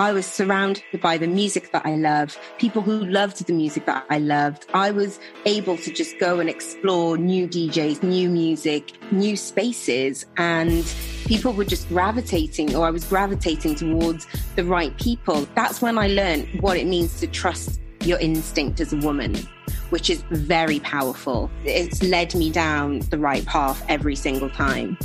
[0.00, 4.06] I was surrounded by the music that I love, people who loved the music that
[4.08, 4.64] I loved.
[4.72, 10.86] I was able to just go and explore new DJs, new music, new spaces, and
[11.26, 14.26] people were just gravitating, or I was gravitating towards
[14.56, 15.46] the right people.
[15.54, 19.36] That's when I learned what it means to trust your instinct as a woman
[19.90, 21.50] which is very powerful.
[21.64, 24.96] It's led me down the right path every single time.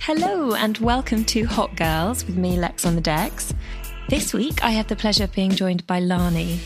[0.00, 3.52] Hello, and welcome to Hot Girls with me, Lex on the Decks.
[4.08, 6.60] This week, I have the pleasure of being joined by Lani.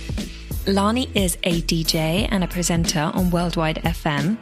[0.67, 4.37] Lani is a DJ and a presenter on Worldwide FM.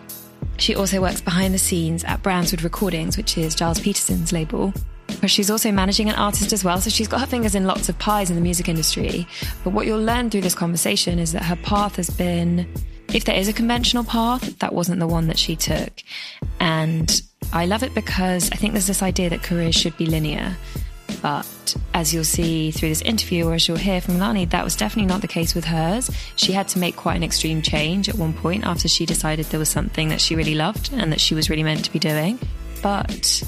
[0.57, 4.73] She also works behind the scenes at Brownswood Recordings, which is Gilles Peterson's label.
[5.21, 7.89] But she's also managing an artist as well, so she's got her fingers in lots
[7.89, 9.29] of pies in the music industry.
[9.63, 12.67] But what you'll learn through this conversation is that her path has been,
[13.15, 16.03] if there is a conventional path, that wasn't the one that she took.
[16.59, 17.23] And
[17.53, 20.57] I love it because I think there's this idea that careers should be linear.
[21.23, 24.77] But as you'll see through this interview, or as you'll hear from Lani, that was
[24.77, 26.11] definitely not the case with hers.
[26.37, 29.61] She had to make quite an extreme change at one point after she decided there
[29.61, 32.39] was something that she really loved and that she was really meant to be doing.
[32.83, 33.43] But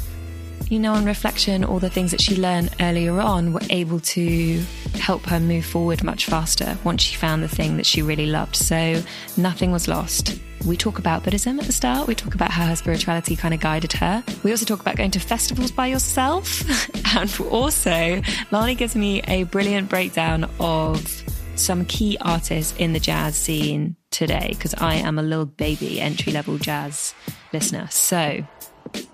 [0.70, 4.62] you know, on reflection, all the things that she learned earlier on were able to
[4.94, 8.54] help her move forward much faster once she found the thing that she really loved.
[8.54, 9.02] So
[9.36, 10.38] nothing was lost.
[10.64, 12.06] We talk about Buddhism at the start.
[12.06, 14.22] We talk about how her spirituality kind of guided her.
[14.44, 16.62] We also talk about going to festivals by yourself.
[17.16, 21.24] and also, Lani gives me a brilliant breakdown of
[21.56, 26.32] some key artists in the jazz scene today because I am a little baby entry
[26.32, 27.12] level jazz
[27.52, 27.88] listener.
[27.90, 28.44] So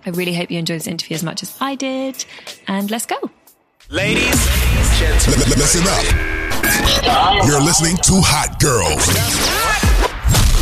[0.06, 2.24] I really hope you enjoyed this interview as much as I did.
[2.68, 3.16] And let's go.
[3.90, 4.38] Ladies,
[5.00, 7.44] gentlemen, listen up.
[7.44, 9.04] You're listening to Hot Girls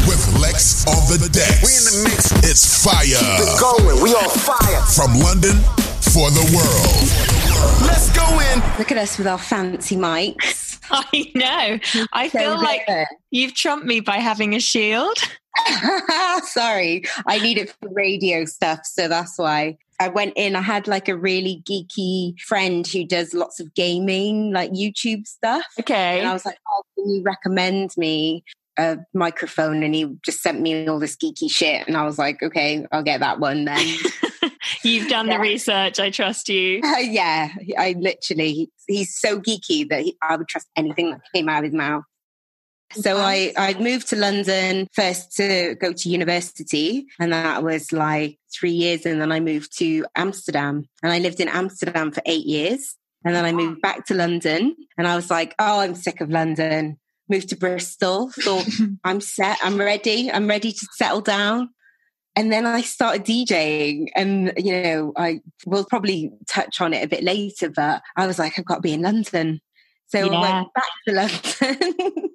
[0.08, 1.60] with Lex on the deck.
[1.60, 2.32] We in the mix.
[2.42, 3.04] It's fire.
[3.04, 4.02] Keep it going.
[4.02, 4.80] We on fire.
[4.96, 5.60] From London
[6.00, 7.86] for the world.
[7.86, 8.78] Let's go in.
[8.78, 10.80] Look at us with our fancy mics.
[10.90, 12.06] I know.
[12.14, 12.86] I feel like
[13.30, 15.18] you've trumped me by having a shield.
[16.44, 19.78] Sorry, I need it for radio stuff, so that's why.
[20.00, 24.52] I went in, I had like a really geeky friend who does lots of gaming,
[24.52, 25.64] like YouTube stuff.
[25.78, 26.18] Okay.
[26.18, 28.44] And I was like, oh, can you recommend me
[28.76, 29.82] a microphone?
[29.82, 31.86] And he just sent me all this geeky shit.
[31.86, 33.86] And I was like, okay, I'll get that one then.
[34.82, 36.00] You've done the research.
[36.00, 36.80] I trust you.
[36.98, 41.58] yeah, I literally, he's so geeky that he, I would trust anything that came out
[41.58, 42.04] of his mouth.
[42.94, 48.38] So I, I moved to London first to go to university, and that was like
[48.52, 49.04] three years.
[49.06, 52.96] And then I moved to Amsterdam, and I lived in Amsterdam for eight years.
[53.24, 56.30] And then I moved back to London, and I was like, oh, I'm sick of
[56.30, 56.98] London.
[57.28, 58.68] Moved to Bristol, thought
[59.04, 61.70] I'm set, I'm ready, I'm ready to settle down.
[62.36, 67.08] And then I started DJing, and you know, I will probably touch on it a
[67.08, 69.60] bit later, but I was like, I've got to be in London.
[70.06, 71.14] So I went back to
[71.72, 72.30] London.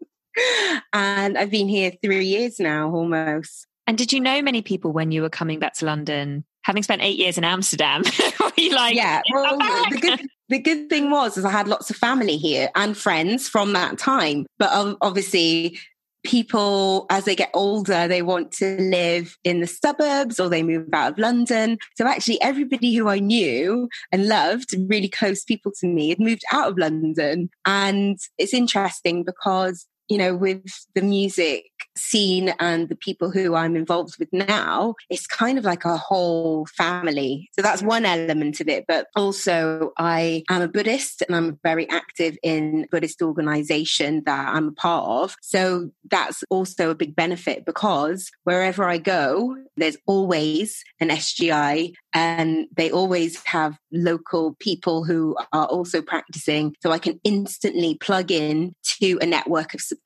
[0.94, 3.68] And I've been here three years now almost.
[3.88, 7.02] And did you know many people when you were coming back to London, having spent
[7.02, 8.04] eight years in Amsterdam?
[8.40, 9.22] were you like, yeah.
[9.32, 12.96] Well, the good, the good thing was is I had lots of family here and
[12.96, 14.46] friends from that time.
[14.58, 15.80] But obviously,
[16.24, 20.88] people as they get older, they want to live in the suburbs or they move
[20.94, 21.78] out of London.
[21.96, 26.44] So actually, everybody who I knew and loved, really close people to me, had moved
[26.52, 27.50] out of London.
[27.66, 30.66] And it's interesting because you know, with
[30.96, 31.66] the music
[31.96, 36.66] scene and the people who I'm involved with now, it's kind of like a whole
[36.76, 37.50] family.
[37.54, 38.86] So that's one element of it.
[38.88, 44.70] But also, I am a Buddhist and I'm very active in Buddhist organization that I'm
[44.70, 45.36] a part of.
[45.42, 52.68] So that's also a big benefit because wherever I go, there's always an SGI and
[52.76, 56.76] they always have local people who are also practicing.
[56.82, 59.99] So I can instantly plug in to a network of support.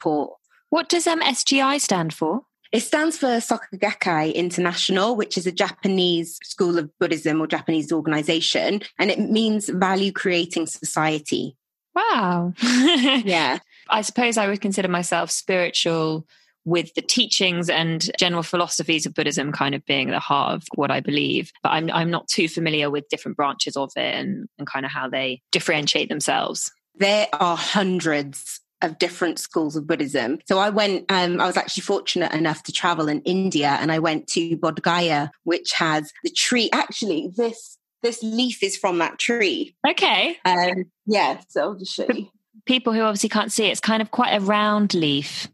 [0.69, 2.41] What does um, MSGI stand for?
[2.71, 8.81] It stands for Soka International, which is a Japanese school of Buddhism or Japanese organization,
[8.97, 11.55] and it means value creating society.
[11.95, 12.53] Wow.
[12.63, 13.59] Yeah.
[13.89, 16.25] I suppose I would consider myself spiritual
[16.65, 20.89] with the teachings and general philosophies of Buddhism kind of being the heart of what
[20.89, 21.51] I believe.
[21.61, 24.91] But I'm I'm not too familiar with different branches of it and, and kind of
[24.91, 26.71] how they differentiate themselves.
[26.95, 30.39] There are hundreds of different schools of Buddhism.
[30.47, 33.99] So I went, um, I was actually fortunate enough to travel in India and I
[33.99, 36.69] went to Bodh Gaya, which has the tree.
[36.71, 39.75] Actually, this this leaf is from that tree.
[39.87, 40.37] Okay.
[40.43, 42.27] Um, yeah, so I'll just show you.
[42.65, 45.49] People who obviously can't see it's kind of quite a round leaf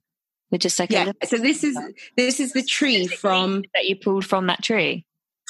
[0.52, 1.78] with just like Yeah, so this is
[2.18, 5.06] this is the tree from that you pulled from that tree.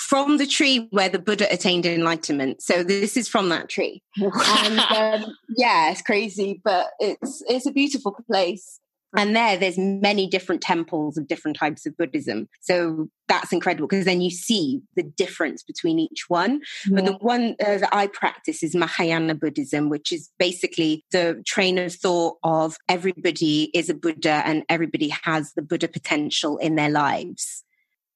[0.09, 2.63] From the tree where the Buddha attained enlightenment.
[2.63, 4.01] So this is from that tree.
[4.17, 4.79] and
[5.23, 8.79] um, yeah, it's crazy, but it's it's a beautiful place.
[9.15, 12.47] And there, there's many different temples of different types of Buddhism.
[12.61, 16.61] So that's incredible because then you see the difference between each one.
[16.87, 16.95] Yeah.
[16.95, 21.79] But the one uh, that I practice is Mahayana Buddhism, which is basically the train
[21.79, 26.91] of thought of everybody is a Buddha and everybody has the Buddha potential in their
[26.91, 27.63] lives.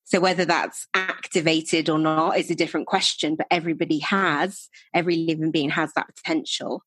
[0.05, 5.51] So whether that's activated or not is a different question, but everybody has, every living
[5.51, 6.83] being has that potential.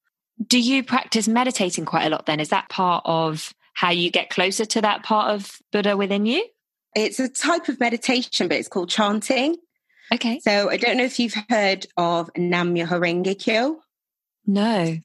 [0.46, 2.40] Do you practice meditating quite a lot then?
[2.40, 6.46] Is that part of how you get closer to that part of Buddha within you?
[6.94, 9.56] It's a type of meditation, but it's called chanting.
[10.12, 10.40] Okay.
[10.40, 13.80] So I don't know if you've heard of Nam Myoho Renge Kyo.
[14.46, 14.98] No.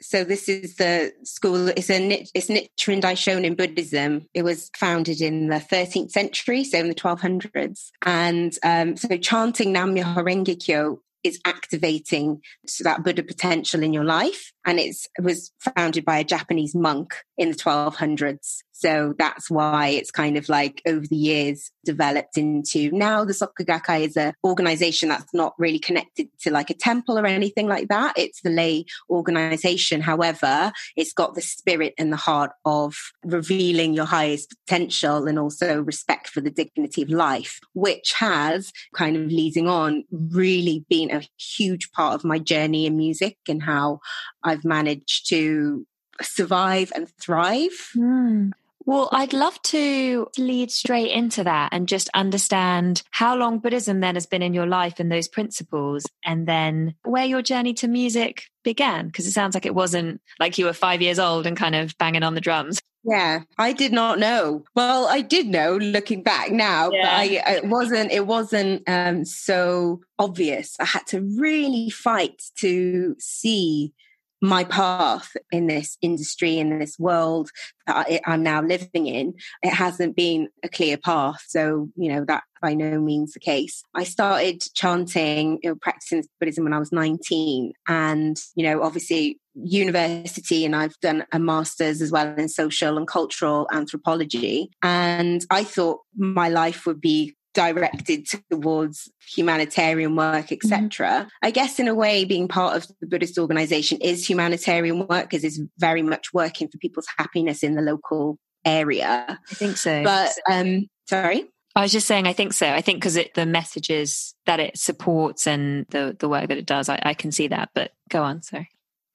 [0.00, 1.68] So this is the school.
[1.68, 4.26] It's a it's Nichiren Daishonin Buddhism.
[4.34, 7.90] It was founded in the 13th century, so in the 1200s.
[8.04, 12.40] And um, so chanting Nam Myoho Renge Kyo is activating
[12.80, 14.52] that Buddha potential in your life.
[14.66, 18.58] And it was founded by a Japanese monk in the 1200s.
[18.80, 23.62] So that's why it's kind of like over the years developed into now the Soka
[23.62, 27.88] Gakkai is an organization that's not really connected to like a temple or anything like
[27.88, 28.14] that.
[28.16, 30.00] It's the lay organization.
[30.00, 35.82] However, it's got the spirit and the heart of revealing your highest potential and also
[35.82, 41.22] respect for the dignity of life, which has kind of leading on really been a
[41.38, 44.00] huge part of my journey in music and how
[44.42, 45.86] I've managed to
[46.22, 47.90] survive and thrive.
[47.96, 48.52] Mm.
[48.86, 54.16] Well, I'd love to lead straight into that and just understand how long Buddhism then
[54.16, 58.44] has been in your life and those principles, and then where your journey to music
[58.64, 59.06] began.
[59.06, 61.96] Because it sounds like it wasn't like you were five years old and kind of
[61.98, 62.80] banging on the drums.
[63.04, 64.64] Yeah, I did not know.
[64.74, 67.02] Well, I did know looking back now, yeah.
[67.02, 68.10] but I, it wasn't.
[68.10, 70.76] It wasn't um, so obvious.
[70.80, 73.92] I had to really fight to see
[74.40, 77.50] my path in this industry in this world
[77.86, 81.44] that I, am now living in it hasn't been a clear path.
[81.48, 83.82] So you know that by no means the case.
[83.94, 89.38] I started chanting you know, practicing buddhism when i was 19 and you know obviously
[89.54, 94.70] university and I've done a master's as well in social and cultural anthropology.
[94.82, 101.06] And I thought my life would be directed towards humanitarian work, etc.
[101.06, 101.28] Mm-hmm.
[101.42, 105.44] I guess in a way, being part of the Buddhist organization is humanitarian work because
[105.44, 109.38] it's very much working for people's happiness in the local area.
[109.50, 110.02] I think so.
[110.02, 111.50] But um, sorry.
[111.74, 112.68] I was just saying, I think so.
[112.68, 116.88] I think because the messages that it supports and the the work that it does,
[116.88, 117.70] I, I can see that.
[117.74, 118.68] But go on, sorry.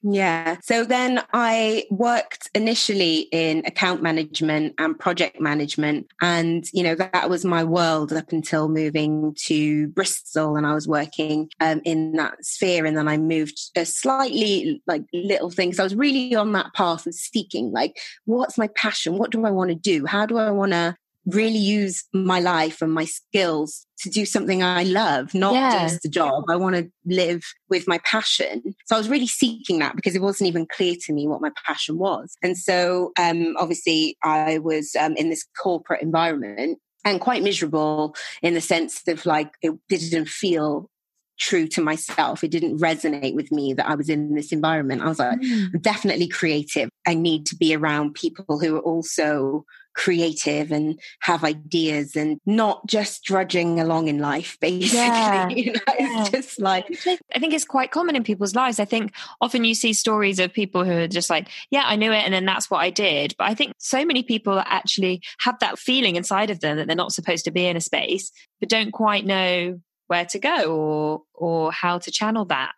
[0.07, 0.57] Yeah.
[0.61, 6.11] So then I worked initially in account management and project management.
[6.21, 10.87] And, you know, that was my world up until moving to Bristol and I was
[10.87, 12.85] working um, in that sphere.
[12.85, 15.79] And then I moved a slightly like little things.
[15.79, 19.17] I was really on that path of seeking, like, what's my passion?
[19.17, 20.05] What do I want to do?
[20.05, 24.61] How do I want to really use my life and my skills to do something
[24.61, 25.87] I love, not yeah.
[25.87, 26.43] just a job.
[26.49, 28.75] I want to live with my passion.
[28.85, 31.51] So I was really seeking that because it wasn't even clear to me what my
[31.65, 32.35] passion was.
[32.43, 38.53] And so, um, obviously, I was um, in this corporate environment and quite miserable in
[38.53, 40.89] the sense of like it didn't feel
[41.37, 42.43] true to myself.
[42.43, 45.01] It didn't resonate with me that I was in this environment.
[45.01, 45.69] I was like, mm.
[45.73, 46.89] I'm definitely creative.
[47.05, 52.85] I need to be around people who are also creative and have ideas and not
[52.85, 55.47] just drudging along in life basically yeah.
[55.49, 56.21] you know yeah.
[56.21, 56.85] it's just like
[57.33, 60.53] i think it's quite common in people's lives i think often you see stories of
[60.53, 63.33] people who are just like yeah i knew it and then that's what i did
[63.37, 66.95] but i think so many people actually have that feeling inside of them that they're
[66.95, 71.21] not supposed to be in a space but don't quite know where to go or
[71.33, 72.73] or how to channel that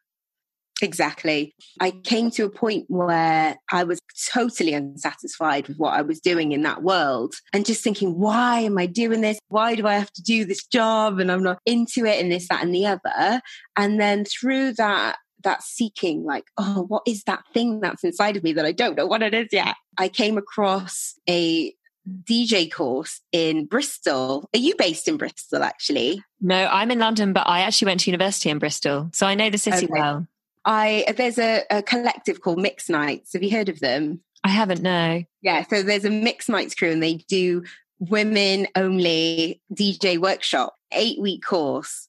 [0.82, 1.56] Exactly.
[1.80, 4.00] I came to a point where I was
[4.32, 8.78] totally unsatisfied with what I was doing in that world and just thinking, why am
[8.78, 9.40] I doing this?
[9.50, 11.20] Why do I have to do this job?
[11.20, 13.42] And I'm not into it and this, that, and the other.
[13.76, 18.44] And then through that, that seeking, like, oh, what is that thing that's inside of
[18.44, 19.76] me that I don't know what it is yet?
[19.98, 21.74] I came across a
[22.24, 24.48] DJ course in Bristol.
[24.54, 26.24] Are you based in Bristol actually?
[26.40, 29.10] No, I'm in London, but I actually went to university in Bristol.
[29.14, 29.88] So I know the city okay.
[29.90, 30.28] well.
[30.68, 33.34] I there's a, a collective called Mix Nights.
[33.34, 34.20] Have you heard of them?
[34.44, 35.24] I haven't, no.
[35.42, 37.64] Yeah, so there's a Mix Nights crew and they do
[38.00, 42.08] women only DJ workshop, eight week course.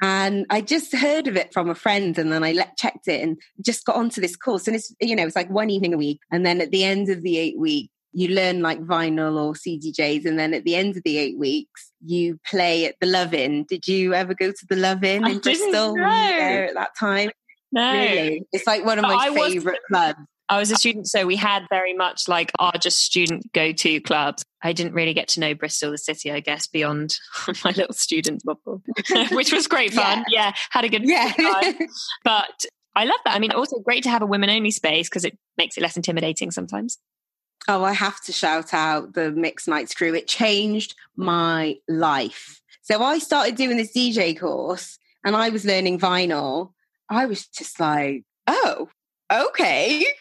[0.00, 3.22] And I just heard of it from a friend and then I let, checked it
[3.22, 4.66] and just got onto this course.
[4.66, 6.20] And it's, you know, it's like one evening a week.
[6.30, 10.24] And then at the end of the eight week, you learn like vinyl or CDJs,
[10.24, 13.64] and then at the end of the eight weeks, you play at the Love Inn.
[13.68, 15.94] Did you ever go to the Love Inn I in Bristol know.
[15.94, 17.30] there at that time?
[17.72, 17.92] No.
[17.92, 20.18] Really, it's like one of But my I favorite clubs.
[20.50, 24.00] I was a student, so we had very much like our just student go to
[24.00, 24.42] clubs.
[24.62, 27.14] I didn't really get to know Bristol, the city, I guess, beyond
[27.64, 28.82] my little student bubble,
[29.32, 30.24] which was great fun.
[30.28, 31.32] Yeah, had a good Yeah.
[31.32, 31.74] time.
[32.24, 32.64] But
[32.96, 33.34] I love that.
[33.36, 35.96] I mean, also great to have a women only space because it makes it less
[35.96, 36.98] intimidating sometimes.
[37.68, 40.14] Oh, I have to shout out the Mix Nights crew.
[40.14, 42.62] It changed my life.
[42.80, 46.72] So I started doing this DJ course and I was learning vinyl.
[47.08, 48.88] I was just like, oh,
[49.32, 50.04] okay.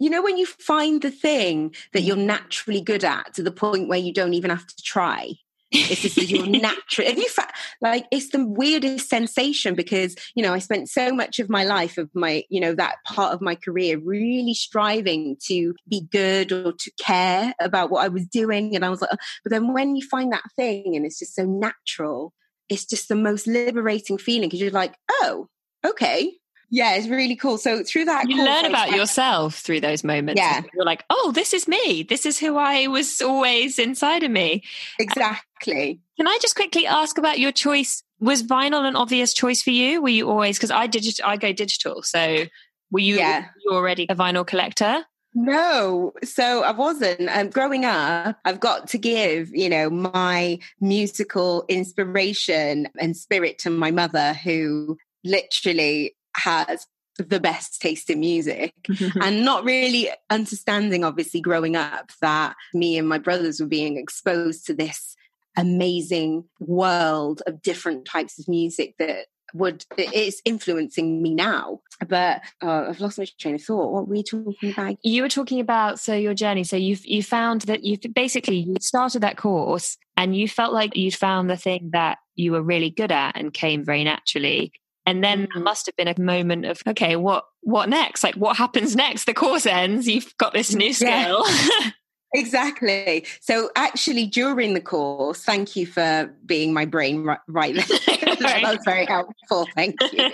[0.00, 2.26] You know, when you find the thing that you're mm-hmm.
[2.26, 5.32] naturally good at to the point where you don't even have to try.
[5.72, 7.08] It's just that you're natural.
[7.08, 11.40] Have you fa- like it's the weirdest sensation because you know I spent so much
[11.40, 15.74] of my life of my you know that part of my career really striving to
[15.88, 19.18] be good or to care about what I was doing, and I was like, "Oh,"
[19.42, 22.32] but then when you find that thing and it's just so natural,
[22.68, 25.48] it's just the most liberating feeling because you're like, oh,
[25.86, 26.32] okay,
[26.70, 27.56] yeah, it's really cool.
[27.56, 30.38] So through that, You course, learn about spent- yourself through those moments.
[30.40, 30.60] Yeah.
[30.74, 32.02] You're like, oh, this is me.
[32.02, 34.62] This is who I was always inside of me.
[34.98, 36.00] exactly.
[36.16, 38.02] Can I just quickly ask about your choice?
[38.20, 40.02] Was vinyl an obvious choice for you?
[40.02, 42.44] Were you always because I digit I go digital, so
[42.90, 43.40] were you, Yeah.
[43.40, 45.04] were you already a vinyl collector?
[45.34, 47.28] No, so I wasn't.
[47.30, 53.70] Um, growing up, I've got to give, you know, my musical inspiration and spirit to
[53.70, 56.86] my mother, who literally has
[57.18, 58.72] the best taste in music.
[59.20, 64.66] And not really understanding, obviously, growing up that me and my brothers were being exposed
[64.66, 65.16] to this
[65.56, 71.80] amazing world of different types of music that would it's influencing me now.
[72.06, 73.92] But uh, i've lost my train of thought.
[73.92, 74.96] What were we talking about?
[75.02, 76.64] You were talking about so your journey.
[76.64, 80.96] So you you found that you basically you started that course and you felt like
[80.96, 84.72] you'd found the thing that you were really good at and came very naturally.
[85.08, 85.64] And then there Mhm.
[85.64, 88.22] must have been a moment of okay, what what next?
[88.22, 89.24] Like what happens next?
[89.24, 90.06] The course ends.
[90.06, 91.24] You've got this new Yeah.
[91.24, 91.44] skill.
[92.34, 93.24] Exactly.
[93.40, 97.86] So actually, during the course, thank you for being my brain right, right there.
[98.40, 99.66] that was very helpful.
[99.74, 100.30] Thank you.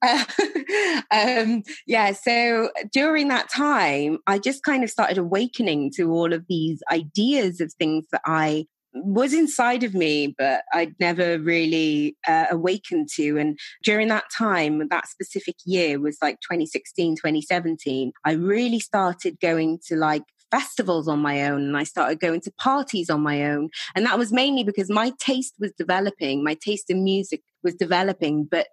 [0.00, 0.24] Uh,
[1.10, 2.12] um, yeah.
[2.12, 7.60] So during that time, I just kind of started awakening to all of these ideas
[7.60, 13.38] of things that I was inside of me, but I'd never really uh, awakened to.
[13.38, 19.78] And during that time, that specific year was like 2016, 2017, I really started going
[19.86, 23.70] to like festivals on my own and I started going to parties on my own.
[23.96, 28.44] And that was mainly because my taste was developing, my taste in music was developing,
[28.44, 28.66] but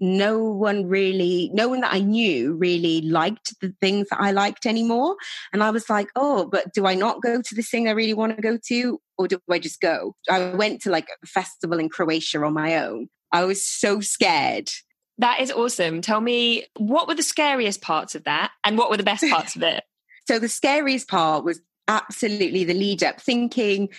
[0.00, 4.66] no one really, no one that I knew really liked the things that I liked
[4.66, 5.16] anymore.
[5.52, 8.14] And I was like, oh, but do I not go to this thing I really
[8.14, 9.00] want to go to?
[9.18, 10.14] Or do I just go?
[10.30, 13.08] I went to like a festival in Croatia on my own.
[13.32, 14.70] I was so scared.
[15.18, 16.02] that is awesome.
[16.02, 19.56] Tell me what were the scariest parts of that and what were the best parts
[19.56, 19.82] of it?
[20.28, 23.90] So the scariest part was absolutely the lead up, thinking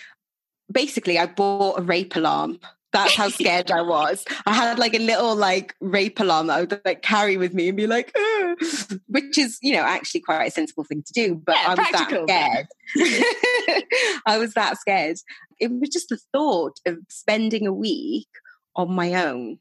[0.70, 2.58] basically I bought a rape alarm.
[2.92, 4.24] That's how scared I was.
[4.46, 7.68] I had like a little like rape alarm that I would like carry with me
[7.68, 11.34] and be like, "Ugh," which is, you know, actually quite a sensible thing to do.
[11.34, 12.26] But Yeah, I was practical.
[12.26, 13.84] that scared.
[14.26, 15.18] I was that scared.
[15.60, 18.28] It was just the thought of spending a week
[18.74, 19.58] on my own.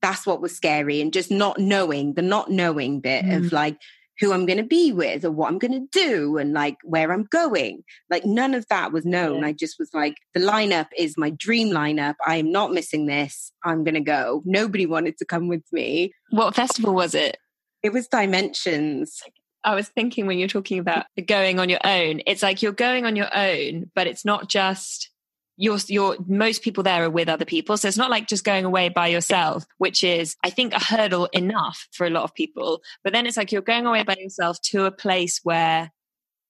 [0.00, 1.00] That's what was scary.
[1.00, 3.52] And just not knowing, the not knowing bit of mm.
[3.52, 3.78] like,
[4.20, 7.12] who I'm going to be with or what I'm going to do and like where
[7.12, 7.84] I'm going.
[8.10, 9.40] Like none of that was known.
[9.40, 9.46] Yeah.
[9.46, 12.14] I just was like, the lineup is my dream lineup.
[12.26, 13.52] I am not missing this.
[13.64, 14.42] I'm going to go.
[14.44, 16.12] Nobody wanted to come with me.
[16.30, 17.36] What festival was it?
[17.82, 19.22] It was Dimensions.
[19.64, 23.04] I was thinking when you're talking about going on your own, it's like you're going
[23.04, 25.10] on your own, but it's not just
[25.58, 27.76] you're, you're, most people there are with other people.
[27.76, 31.26] So it's not like just going away by yourself, which is, I think, a hurdle
[31.32, 32.80] enough for a lot of people.
[33.02, 35.90] But then it's like you're going away by yourself to a place where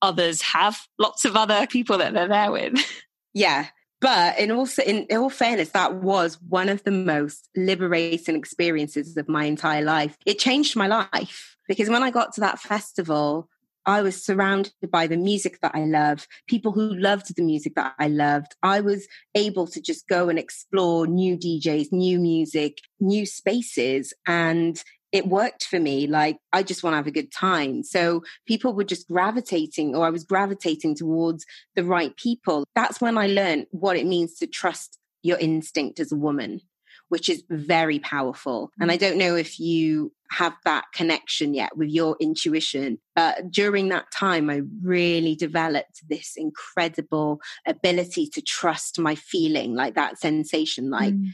[0.03, 2.75] others have lots of other people that they're there with.
[3.35, 3.67] Yeah.
[4.01, 9.29] But in also in all fairness, that was one of the most liberating experiences of
[9.29, 10.17] my entire life.
[10.25, 13.49] It changed my life because when I got to that festival,
[13.89, 17.95] I was surrounded by the music that I love, people who loved the music that
[17.99, 18.55] I loved.
[18.63, 24.13] I was able to just go and explore new DJs, new music, new spaces.
[24.27, 24.81] And
[25.11, 26.07] it worked for me.
[26.07, 27.83] Like, I just want to have a good time.
[27.83, 32.67] So people were just gravitating, or I was gravitating towards the right people.
[32.75, 36.61] That's when I learned what it means to trust your instinct as a woman,
[37.09, 38.71] which is very powerful.
[38.79, 42.99] And I don't know if you have that connection yet with your intuition.
[43.15, 49.95] But during that time, I really developed this incredible ability to trust my feeling, like
[49.95, 51.31] that sensation, like, mm.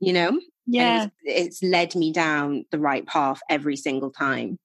[0.00, 0.40] you know?
[0.66, 1.08] Yeah.
[1.24, 4.58] It's, it's led me down the right path every single time.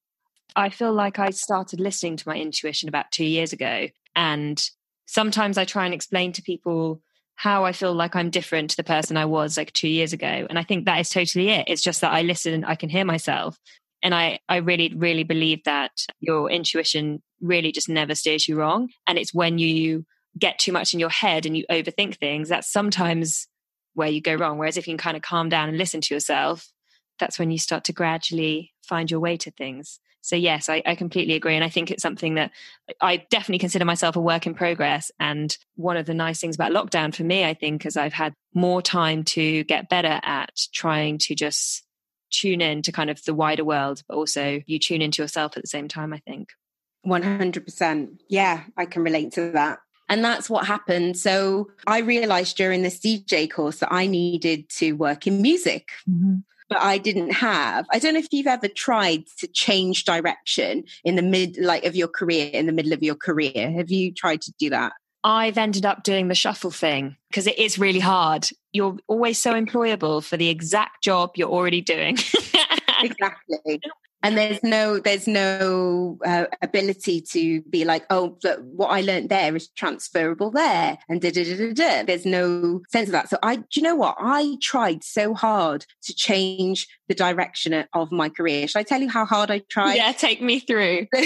[0.56, 3.88] I feel like I started listening to my intuition about two years ago.
[4.16, 4.63] And
[5.08, 7.02] sometimes I try and explain to people
[7.36, 10.48] how I feel like I'm different to the person I was like two years ago.
[10.50, 11.66] And I think that is totally it.
[11.68, 13.58] It's just that I listen, I can hear myself.
[14.02, 18.90] And I, I really, really believe that your intuition really just never steers you wrong.
[19.08, 20.06] And it's when you
[20.38, 23.48] get too much in your head and you overthink things, that's sometimes
[23.94, 24.58] where you go wrong.
[24.58, 26.68] Whereas if you can kind of calm down and listen to yourself,
[27.20, 30.00] that's when you start to gradually find your way to things.
[30.24, 32.51] So yes, I, I, completely agree, and I think it's something that
[33.01, 35.12] I definitely consider myself a work in progress.
[35.20, 38.34] And one of the nice things about lockdown for me, I think, is I've had
[38.53, 41.84] more time to get better at trying to just
[42.32, 45.63] tune in to kind of the wider world, but also you tune into yourself at
[45.63, 46.13] the same time.
[46.13, 46.51] I think.
[47.01, 48.22] One hundred percent.
[48.30, 49.80] Yeah, I can relate to that.
[50.08, 51.18] And that's what happened.
[51.18, 55.89] So I realized during this DJ course that I needed to work in music.
[56.10, 56.36] Mm-hmm
[56.74, 57.86] but I didn't have.
[57.92, 61.96] I don't know if you've ever tried to change direction in the mid, like of
[61.96, 63.72] your career, in the middle of your career.
[63.72, 64.94] Have you tried to do that?
[65.24, 68.50] I've ended up doing the shuffle thing because it is really hard.
[68.72, 72.18] You're always so employable for the exact job you're already doing.
[73.01, 73.80] exactly
[74.24, 79.30] and there's no there's no uh, ability to be like oh but what i learned
[79.30, 80.98] there is transferable there.
[81.10, 82.03] And da, da, da, da, da.
[82.03, 83.30] there's no sense of that.
[83.30, 84.15] So i do you know what?
[84.20, 88.68] I tried so hard to change the direction of my career.
[88.68, 89.96] Should i tell you how hard i tried?
[89.96, 91.08] Yeah take me through.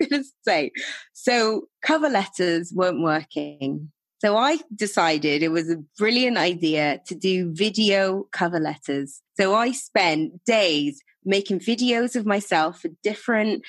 [0.00, 0.72] Gonna say
[1.12, 3.92] so cover letters weren't working
[4.24, 9.20] so I decided it was a brilliant idea to do video cover letters.
[9.36, 13.64] So I spent days making videos of myself for different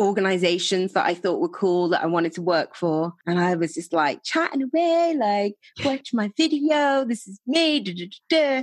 [0.00, 3.12] organizations that I thought were cool that I wanted to work for.
[3.28, 5.54] And I was just like chatting away, like,
[5.84, 7.04] watch my video.
[7.04, 7.78] This is me.
[7.78, 8.62] Da, da, da,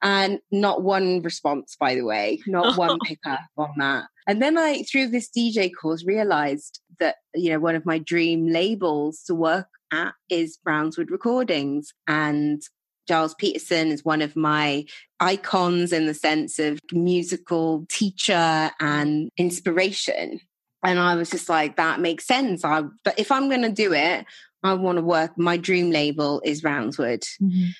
[0.00, 4.06] and not one response, by the way, not one pickup on that.
[4.26, 8.46] And then I, through this DJ course, realized that, you know, one of my dream
[8.46, 11.92] labels to work at is Brownswood Recordings.
[12.06, 12.62] And
[13.08, 14.84] Gilles Peterson is one of my
[15.18, 20.40] icons in the sense of musical teacher and inspiration.
[20.84, 22.64] And I was just like, that makes sense.
[22.64, 24.26] I, but if I'm going to do it,
[24.62, 25.36] I want to work.
[25.36, 27.24] My dream label is Brownswood.
[27.40, 27.70] Mm-hmm.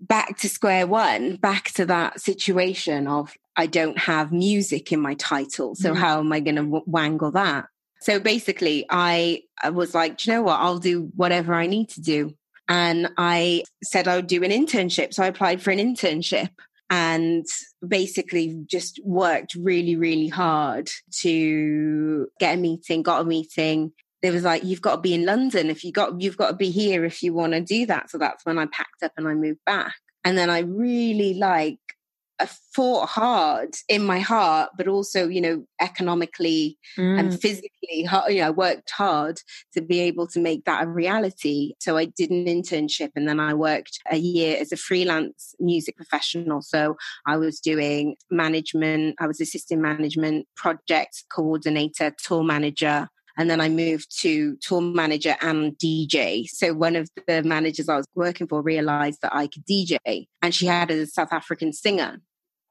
[0.00, 5.14] Back to square one, back to that situation of I don't have music in my
[5.14, 5.74] title.
[5.74, 6.00] So mm-hmm.
[6.00, 7.66] how am I going to w- wangle that?
[8.00, 10.60] So basically, I, was like, do you know what?
[10.60, 12.34] I'll do whatever I need to do.
[12.68, 15.14] And I said I would do an internship.
[15.14, 16.50] So I applied for an internship
[16.90, 17.44] and
[17.86, 23.92] basically just worked really, really hard to get a meeting, got a meeting.
[24.22, 26.56] There was like, you've got to be in London if you got, you've got to
[26.56, 28.10] be here if you want to do that.
[28.10, 29.94] So that's when I packed up and I moved back.
[30.24, 31.78] And then I really like
[32.44, 37.18] fought hard in my heart, but also, you know, economically mm.
[37.18, 39.40] and physically, you know, I worked hard
[39.72, 41.72] to be able to make that a reality.
[41.80, 45.96] So I did an internship and then I worked a year as a freelance music
[45.96, 46.60] professional.
[46.60, 46.96] So
[47.26, 53.68] I was doing management, I was assistant management, project coordinator, tour manager, and then I
[53.68, 56.48] moved to tour manager and DJ.
[56.48, 60.54] So one of the managers I was working for realized that I could DJ and
[60.54, 62.20] she had a South African singer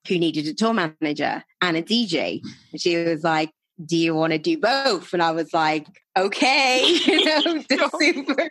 [0.08, 2.42] who needed a tour manager and a DJ.
[2.72, 3.52] And she was like,
[3.84, 5.14] do you want to do both?
[5.14, 7.64] And I was like, okay, you know,
[8.00, 8.50] super.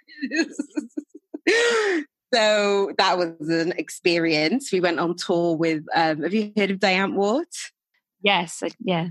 [2.35, 4.73] so that was an experience.
[4.73, 7.45] We went on tour with, um, have you heard of Die Antwoord?
[8.23, 9.09] Yes, yeah.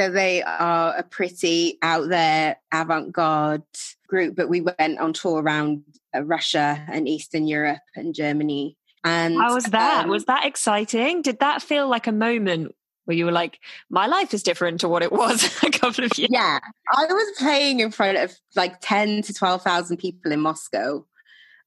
[0.00, 3.64] So they are a pretty out there avant garde
[4.06, 5.82] group, but we went on tour around
[6.14, 8.76] uh, Russia and Eastern Europe and Germany.
[9.04, 10.04] And how was that?
[10.04, 11.22] Um, was that exciting?
[11.22, 12.74] Did that feel like a moment
[13.06, 13.58] where you were like,
[13.90, 16.30] my life is different to what it was a couple of years?
[16.30, 21.04] Yeah, I was playing in front of like ten to twelve thousand people in Moscow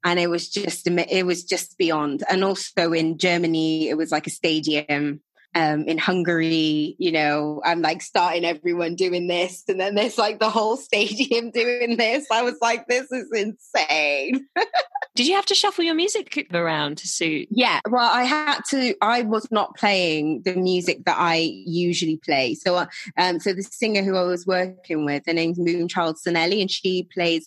[0.04, 4.28] and it was just it was just beyond and also in germany it was like
[4.28, 5.22] a stadium
[5.54, 10.40] um, in Hungary, you know, I'm like starting everyone doing this, and then there's like
[10.40, 12.26] the whole stadium doing this.
[12.32, 14.48] I was like, this is insane.
[15.16, 17.50] Did you have to shuffle your music around to suit?
[17.52, 18.96] Yeah, well, I had to.
[19.02, 22.56] I was not playing the music that I usually play.
[22.56, 22.86] So, uh,
[23.18, 27.10] um, so the singer who I was working with, her name's Moonchild Sanelly, and she
[27.14, 27.46] plays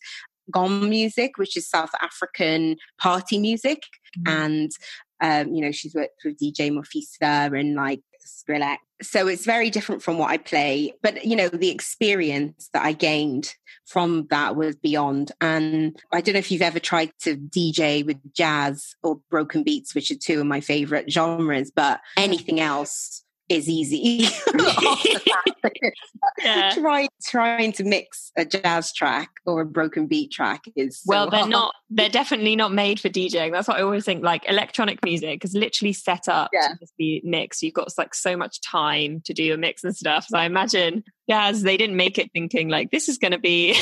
[0.52, 3.82] gqom music, which is South African party music.
[4.18, 4.36] Mm-hmm.
[4.36, 4.70] And
[5.20, 8.78] um, you know, she's worked with DJ Maphorisa and like Skrillex.
[9.02, 10.92] So it's very different from what I play.
[11.02, 13.54] But, you know, the experience that I gained
[13.86, 15.32] from that was beyond.
[15.40, 19.94] And I don't know if you've ever tried to DJ with jazz or broken beats,
[19.94, 24.28] which are two of my favorite genres, but anything else is easy.
[26.42, 26.74] yeah.
[26.74, 31.30] Try, trying to mix a jazz track or a broken beat track is so well.
[31.30, 31.50] They're hard.
[31.50, 31.74] not.
[31.90, 33.52] They're definitely not made for DJing.
[33.52, 34.24] That's what I always think.
[34.24, 36.68] Like electronic music is literally set up yeah.
[36.68, 37.62] to just be mixed.
[37.62, 40.26] You've got like so much time to do your mix and stuff.
[40.28, 41.62] So I imagine jazz.
[41.62, 43.74] They didn't make it thinking like this is going to be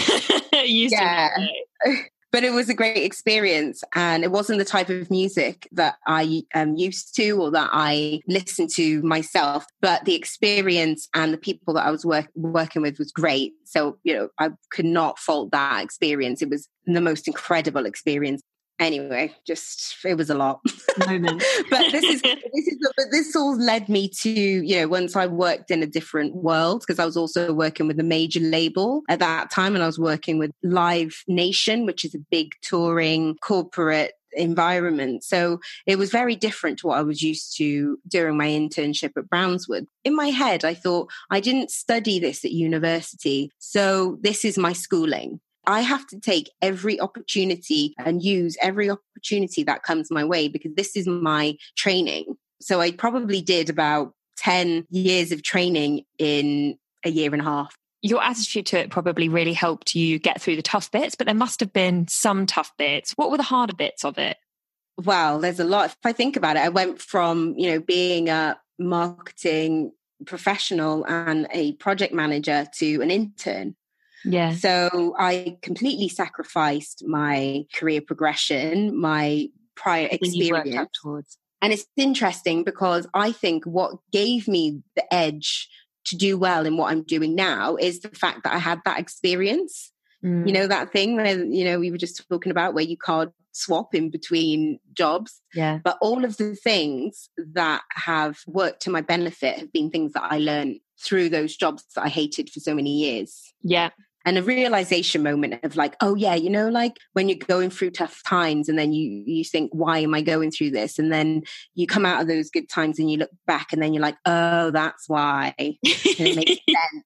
[0.64, 0.94] used.
[0.94, 1.28] Yeah.
[2.32, 6.42] But it was a great experience and it wasn't the type of music that i
[6.54, 11.74] am used to or that i listen to myself but the experience and the people
[11.74, 13.52] that i was work, working with was great.
[13.64, 16.42] So you know i could not fault that experience.
[16.42, 18.42] It was the most incredible experience
[18.78, 20.60] anyway, just it was a lot.
[21.06, 21.42] Moment.
[21.70, 25.26] but this is this is but this all led me to you know once I
[25.26, 29.20] worked in a different world because I was also working with a major label at
[29.20, 34.12] that time, and I was working with Live Nation, which is a big touring corporate
[34.34, 35.24] environment.
[35.24, 39.28] So it was very different to what I was used to during my internship at
[39.28, 39.86] Brownswood.
[40.04, 43.50] In my head, I thought I didn't study this at university.
[43.58, 45.40] So this is my schooling.
[45.66, 50.74] I have to take every opportunity and use every opportunity that comes my way because
[50.74, 52.36] this is my training.
[52.60, 57.76] So I probably did about 10 years of training in a year and a half.
[58.02, 61.34] Your attitude to it probably really helped you get through the tough bits, but there
[61.34, 63.12] must have been some tough bits.
[63.12, 64.38] What were the harder bits of it?
[65.04, 65.90] Well, there's a lot.
[65.90, 69.92] If I think about it, I went from, you know, being a marketing
[70.26, 73.76] professional and a project manager to an intern.
[74.24, 74.52] Yeah.
[74.54, 81.38] So I completely sacrificed my career progression, my prior experience.
[81.60, 85.68] And it's interesting because I think what gave me the edge
[86.06, 88.98] to do well in what I'm doing now is the fact that I had that
[88.98, 89.92] experience.
[90.24, 90.46] Mm.
[90.46, 93.32] You know, that thing where, you know, we were just talking about where you can't
[93.52, 95.40] swap in between jobs.
[95.54, 95.78] Yeah.
[95.82, 100.24] But all of the things that have worked to my benefit have been things that
[100.24, 103.52] I learned through those jobs that I hated for so many years.
[103.62, 103.90] Yeah
[104.24, 107.90] and a realization moment of like oh yeah you know like when you're going through
[107.90, 111.42] tough times and then you you think why am i going through this and then
[111.74, 114.16] you come out of those good times and you look back and then you're like
[114.26, 117.04] oh that's why it makes sense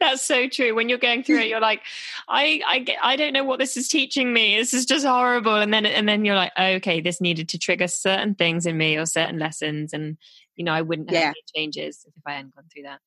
[0.00, 0.74] that's so true.
[0.74, 1.82] When you're going through it, you're like,
[2.28, 4.56] I, I, I don't know what this is teaching me.
[4.56, 5.56] This is just horrible.
[5.56, 8.76] And then, and then you're like, oh, okay, this needed to trigger certain things in
[8.76, 10.18] me or certain lessons, and
[10.56, 11.28] you know, I wouldn't have yeah.
[11.28, 13.00] made changes if I hadn't gone through that.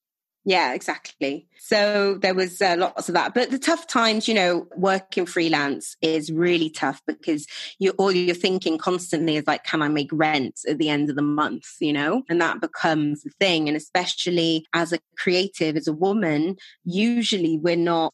[0.48, 1.46] Yeah, exactly.
[1.60, 3.34] So there was uh, lots of that.
[3.34, 7.46] But the tough times, you know, working freelance is really tough because
[7.80, 11.18] you all you're thinking constantly is like, can I make rent at the end of
[11.18, 11.66] the month?
[11.82, 13.68] You know, and that becomes the thing.
[13.68, 16.56] And especially as a creative, as a woman,
[16.86, 18.14] usually we're not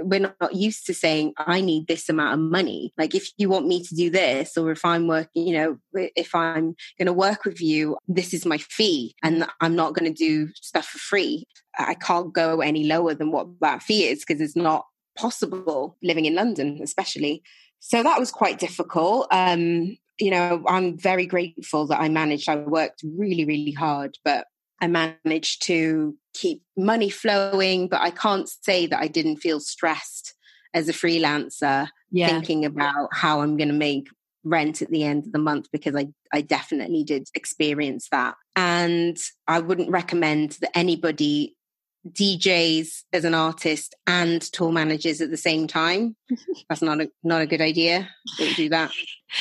[0.00, 2.92] we're not used to saying i need this amount of money.
[2.98, 6.34] Like if you want me to do this or if i'm working you know if
[6.34, 10.16] i'm going to work with you this is my fee and i'm not going to
[10.16, 11.44] do stuff for free.
[11.78, 16.24] I can't go any lower than what that fee is because it's not possible living
[16.24, 17.42] in london especially.
[17.80, 19.26] So that was quite difficult.
[19.30, 24.46] Um you know i'm very grateful that i managed i worked really really hard but
[24.82, 30.34] I managed to keep money flowing, but I can't say that I didn't feel stressed
[30.74, 32.28] as a freelancer yeah.
[32.28, 34.08] thinking about how I'm going to make
[34.44, 38.34] rent at the end of the month because I, I definitely did experience that.
[38.56, 39.16] And
[39.46, 41.56] I wouldn't recommend that anybody
[42.08, 46.16] DJs as an artist and tour managers at the same time.
[46.68, 48.08] That's not a not a good idea.
[48.38, 48.90] Don't do that.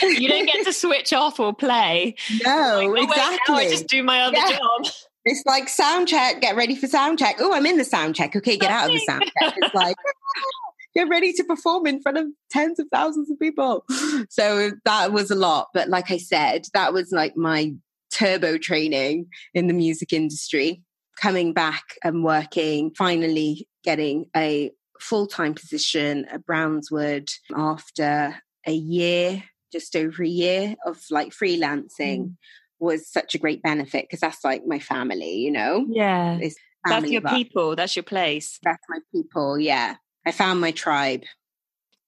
[0.03, 2.15] you don't get to switch off or play.
[2.45, 3.55] No, like, oh, exactly.
[3.55, 4.57] Wait, I just do my other yeah.
[4.57, 4.93] job.
[5.23, 7.35] It's like sound check, get ready for sound check.
[7.39, 8.35] Oh, I'm in the sound check.
[8.35, 9.53] Okay, get out of the sound check.
[9.57, 9.95] It's like
[10.95, 13.85] get ready to perform in front of tens of thousands of people.
[14.29, 15.67] So that was a lot.
[15.73, 17.73] But like I said, that was like my
[18.13, 20.83] turbo training in the music industry.
[21.19, 29.43] Coming back and working, finally getting a full time position at Brownswood after a year,
[29.71, 32.19] just over a year of like freelancing.
[32.19, 32.35] Mm
[32.81, 35.85] was such a great benefit because that's like my family, you know?
[35.87, 36.39] Yeah.
[36.85, 37.75] That's your people.
[37.75, 38.59] That's your place.
[38.63, 39.59] That's my people.
[39.59, 39.95] Yeah.
[40.25, 41.23] I found my tribe.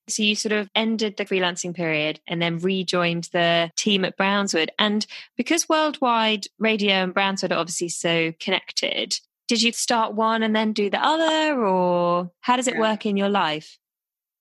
[0.09, 4.67] So you sort of ended the freelancing period and then rejoined the team at Brownswood.
[4.77, 5.05] And
[5.37, 9.15] because worldwide radio and Brownswood are obviously so connected,
[9.47, 12.81] did you start one and then do the other, or how does it yeah.
[12.81, 13.77] work in your life?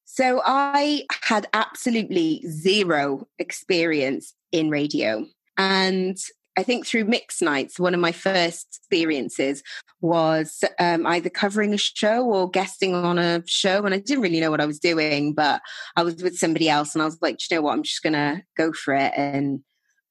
[0.04, 5.26] So I had absolutely zero experience in radio.
[5.56, 6.16] And
[6.56, 9.62] I think through mix nights, one of my first experiences
[10.00, 13.84] was um, either covering a show or guesting on a show.
[13.84, 15.62] And I didn't really know what I was doing, but
[15.96, 17.72] I was with somebody else and I was like, you know what?
[17.72, 19.60] I'm just going to go for it and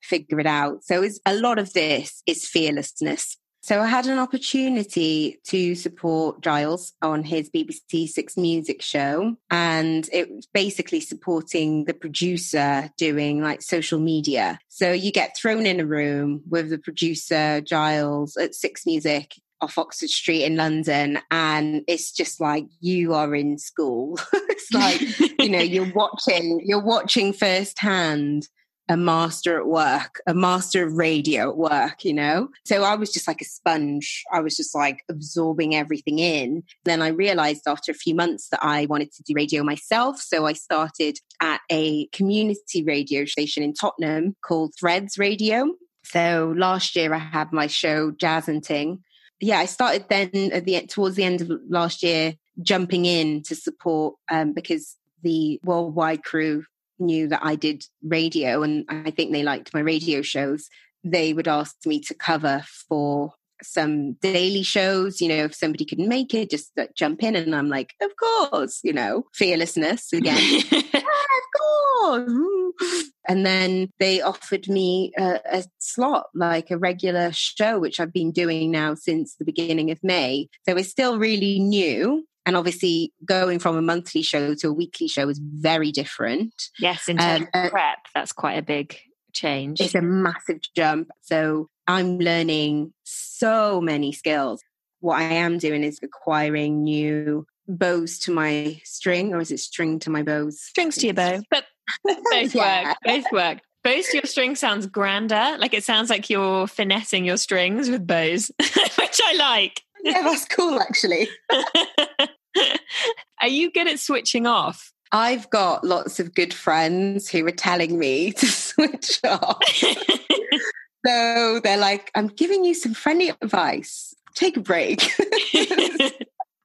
[0.01, 0.83] figure it out.
[0.83, 3.37] So it's, a lot of this is fearlessness.
[3.63, 9.35] So I had an opportunity to support Gilles on his BBC Six Music show.
[9.51, 14.59] And it was basically supporting the producer doing like social media.
[14.67, 19.77] So you get thrown in a room with the producer, Gilles, at Six Music off
[19.77, 24.19] Oxford Street in London, and it's just like you are in school.
[24.33, 25.01] it's like
[25.39, 28.47] you know you're watching, you're watching firsthand
[28.91, 32.49] a master at work, a master of radio at work, you know?
[32.65, 34.21] So I was just like a sponge.
[34.33, 36.63] I was just like absorbing everything in.
[36.83, 40.19] Then I realized after a few months that I wanted to do radio myself.
[40.19, 45.73] So I started at a community radio station in Tottenham called Threads Radio.
[46.03, 49.05] So last year I had my show Jazz and Ting.
[49.39, 53.55] Yeah, I started then at the towards the end of last year jumping in to
[53.55, 56.65] support um, because the worldwide crew
[57.01, 60.67] knew that I did radio and I think they liked my radio shows,
[61.03, 63.33] they would ask me to cover for
[63.63, 67.35] some daily shows, you know, if somebody couldn't make it, just uh, jump in.
[67.35, 70.63] And I'm like, of course, you know, fearlessness again.
[70.71, 73.03] yeah, of course.
[73.27, 78.31] And then they offered me a, a, slot, like a regular show, which I've been
[78.31, 80.49] doing now since the beginning of May.
[80.67, 82.25] So it's still really new.
[82.45, 86.53] And obviously, going from a monthly show to a weekly show is very different.
[86.79, 88.97] Yes, in terms um, of prep, that's quite a big
[89.31, 89.79] change.
[89.79, 91.09] It's a massive jump.
[91.21, 94.61] So I'm learning so many skills.
[94.99, 99.99] What I am doing is acquiring new bows to my string, or is it string
[99.99, 100.61] to my bows?
[100.61, 101.65] Strings to your bow, but
[102.03, 102.89] both yeah.
[102.89, 102.97] work.
[103.03, 103.59] Both work.
[103.83, 105.57] Bows to your string sounds grander.
[105.57, 109.81] Like it sounds like you're finessing your strings with bows, which I like.
[110.03, 111.29] Yeah, that's cool, actually.
[113.41, 114.91] Are you good at switching off?
[115.11, 119.61] I've got lots of good friends who are telling me to switch off.
[121.05, 124.13] so they're like, I'm giving you some friendly advice.
[124.35, 125.11] Take a break.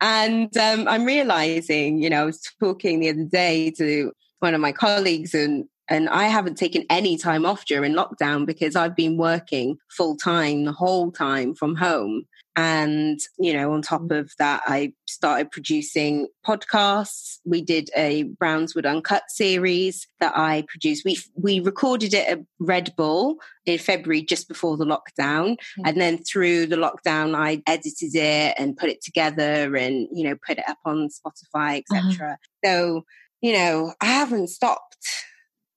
[0.01, 4.61] and um, I'm realizing, you know, I was talking the other day to one of
[4.61, 9.17] my colleagues and and I haven't taken any time off during lockdown because I've been
[9.17, 12.25] working full time the whole time from home.
[12.57, 17.39] And, you know, on top of that, I started producing podcasts.
[17.45, 21.05] We did a Brownswood Uncut series that I produced.
[21.05, 25.57] We, we recorded it at Red Bull in February, just before the lockdown.
[25.57, 25.83] Mm-hmm.
[25.85, 30.37] And then through the lockdown, I edited it and put it together and, you know,
[30.47, 32.09] put it up on Spotify, etc.
[32.09, 32.37] Uh-huh.
[32.65, 33.05] So,
[33.43, 34.97] you know, I haven't stopped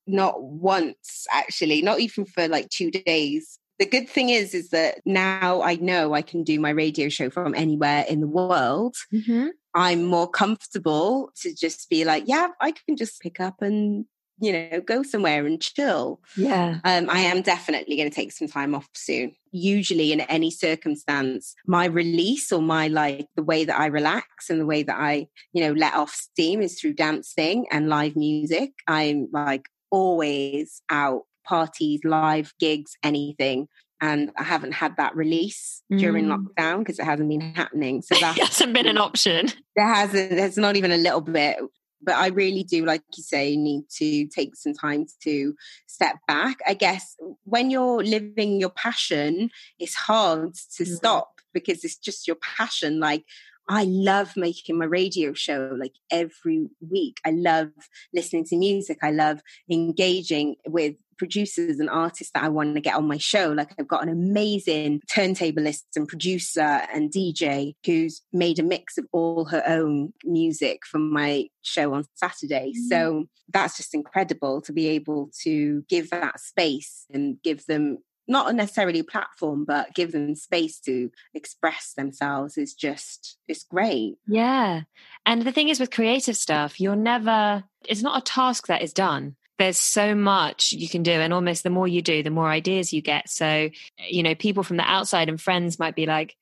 [0.07, 5.01] not once actually not even for like two days the good thing is is that
[5.05, 8.95] now i know i can do my radio show from anywhere in the world.
[9.13, 9.47] Mm-hmm.
[9.73, 14.05] i'm more comfortable to just be like yeah i can just pick up and
[14.41, 16.21] you know go somewhere and chill.
[16.37, 16.79] Yeah.
[16.83, 19.33] Um, i am definitely going to take some time off soon.
[19.51, 24.59] Usually in any circumstance my release or my like the way that i relax and
[24.59, 28.71] the way that i you know let off steam is through dancing and live music.
[28.87, 33.67] I'm like always out parties, live gigs, anything.
[34.01, 35.99] And I haven't had that release mm.
[35.99, 38.01] during lockdown because it hasn't been happening.
[38.01, 39.49] So that hasn't been an option.
[39.75, 40.29] There hasn't.
[40.31, 41.57] There's not even a little bit.
[42.01, 45.53] But I really do, like you say, need to take some time to
[45.85, 46.59] step back.
[46.65, 50.95] I guess when you're living your passion, it's hard to mm.
[50.95, 53.01] stop because it's just your passion.
[53.01, 53.25] Like
[53.69, 57.17] I love making my radio show like every week.
[57.23, 57.69] I love
[58.13, 58.97] listening to music.
[59.03, 63.51] I love engaging with producers and artists that I want to get on my show.
[63.51, 69.05] Like I've got an amazing turntablist and producer and DJ who's made a mix of
[69.11, 72.73] all her own music for my show on Saturday.
[72.75, 72.89] Mm.
[72.89, 78.53] So that's just incredible to be able to give that space and give them not
[78.53, 84.17] necessarily a platform, but give them space to express themselves is just, it's great.
[84.27, 84.81] Yeah.
[85.25, 88.93] And the thing is with creative stuff, you're never, it's not a task that is
[88.93, 89.35] done.
[89.59, 91.11] There's so much you can do.
[91.11, 93.29] And almost the more you do, the more ideas you get.
[93.29, 93.69] So,
[93.99, 96.35] you know, people from the outside and friends might be like,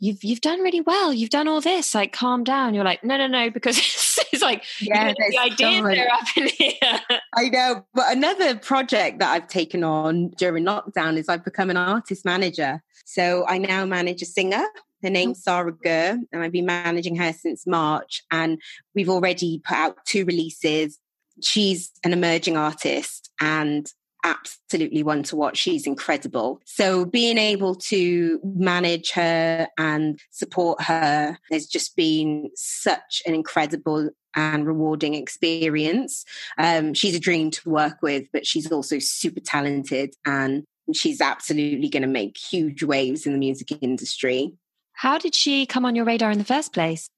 [0.00, 1.14] you've you've done really well.
[1.14, 1.94] You've done all this.
[1.94, 2.74] Like, calm down.
[2.74, 6.12] You're like, no, no, no, because it's, it's like yeah, you know, the ideas are
[6.12, 7.20] up in here.
[7.36, 7.86] I know.
[7.94, 12.82] But another project that I've taken on during lockdown is I've become an artist manager.
[13.04, 14.56] So I now manage a singer.
[15.02, 15.12] Her mm-hmm.
[15.12, 15.42] name's oh.
[15.42, 18.24] Sarah Gurr, and I've been managing her since March.
[18.30, 18.60] And
[18.94, 20.98] we've already put out two releases.
[21.40, 23.90] She's an emerging artist, and
[24.24, 25.58] absolutely one to watch.
[25.58, 26.60] She's incredible.
[26.64, 34.10] So being able to manage her and support her has just been such an incredible
[34.34, 36.24] and rewarding experience.
[36.56, 41.88] Um, she's a dream to work with, but she's also super talented and she's absolutely
[41.88, 44.54] going to make huge waves in the music industry.
[44.94, 47.08] How did she come on your radar in the first place?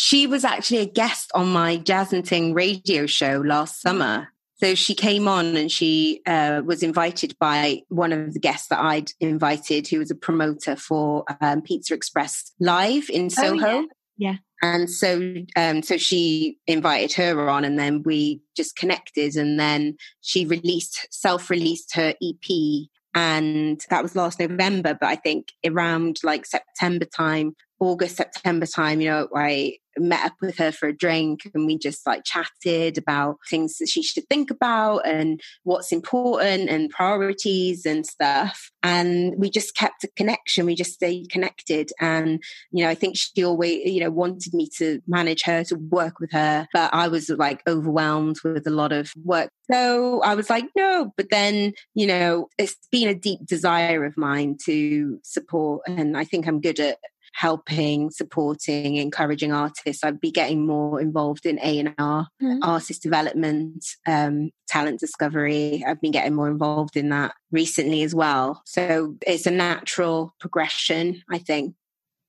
[0.00, 4.28] She was actually a guest on my Jazz and Ting radio show last summer.
[4.58, 8.78] So she came on and she uh, was invited by one of the guests that
[8.78, 13.66] I'd invited, who was a promoter for um, Pizza Express Live in Soho.
[13.66, 14.30] Oh, yeah.
[14.30, 14.36] yeah.
[14.62, 19.34] And so, um, so she invited her on, and then we just connected.
[19.34, 24.94] And then she released, self-released her EP, and that was last November.
[24.94, 30.34] But I think around like September time, August, September time, you know, I met up
[30.40, 34.28] with her for a drink and we just like chatted about things that she should
[34.28, 38.70] think about and what's important and priorities and stuff.
[38.82, 40.66] And we just kept a connection.
[40.66, 41.90] We just stayed connected.
[42.00, 45.76] And, you know, I think she always, you know, wanted me to manage her, to
[45.76, 49.50] work with her, but I was like overwhelmed with a lot of work.
[49.70, 54.16] So I was like, no, but then, you know, it's been a deep desire of
[54.16, 55.82] mine to support.
[55.86, 56.98] And I think I'm good at
[57.38, 60.02] helping, supporting, encouraging artists.
[60.02, 62.58] I'd be getting more involved in A and R, mm-hmm.
[62.64, 65.84] artist development, um, talent discovery.
[65.86, 68.60] I've been getting more involved in that recently as well.
[68.66, 71.76] So it's a natural progression, I think.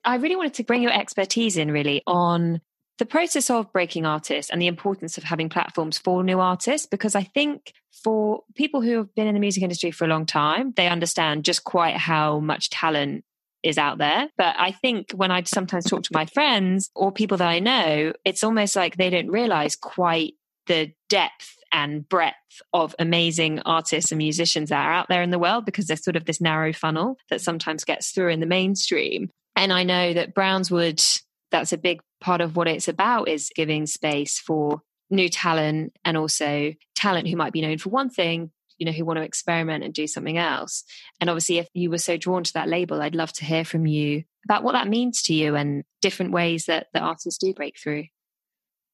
[0.06, 2.62] I really wanted to bring your expertise in really on
[3.00, 7.15] the process of breaking artists and the importance of having platforms for new artists because
[7.15, 10.72] I think for people who have been in the music industry for a long time,
[10.76, 13.24] they understand just quite how much talent
[13.63, 14.30] is out there.
[14.38, 18.13] But I think when I sometimes talk to my friends or people that I know,
[18.26, 20.34] it's almost like they don't realize quite
[20.67, 22.36] the depth and breadth
[22.74, 26.15] of amazing artists and musicians that are out there in the world because there's sort
[26.15, 29.30] of this narrow funnel that sometimes gets through in the mainstream.
[29.56, 33.86] And I know that Brownswood, that's a big part of what it's about is giving
[33.86, 38.86] space for new talent and also talent who might be known for one thing you
[38.86, 40.84] know who want to experiment and do something else
[41.20, 43.86] and obviously if you were so drawn to that label i'd love to hear from
[43.86, 47.78] you about what that means to you and different ways that the artists do break
[47.78, 48.06] through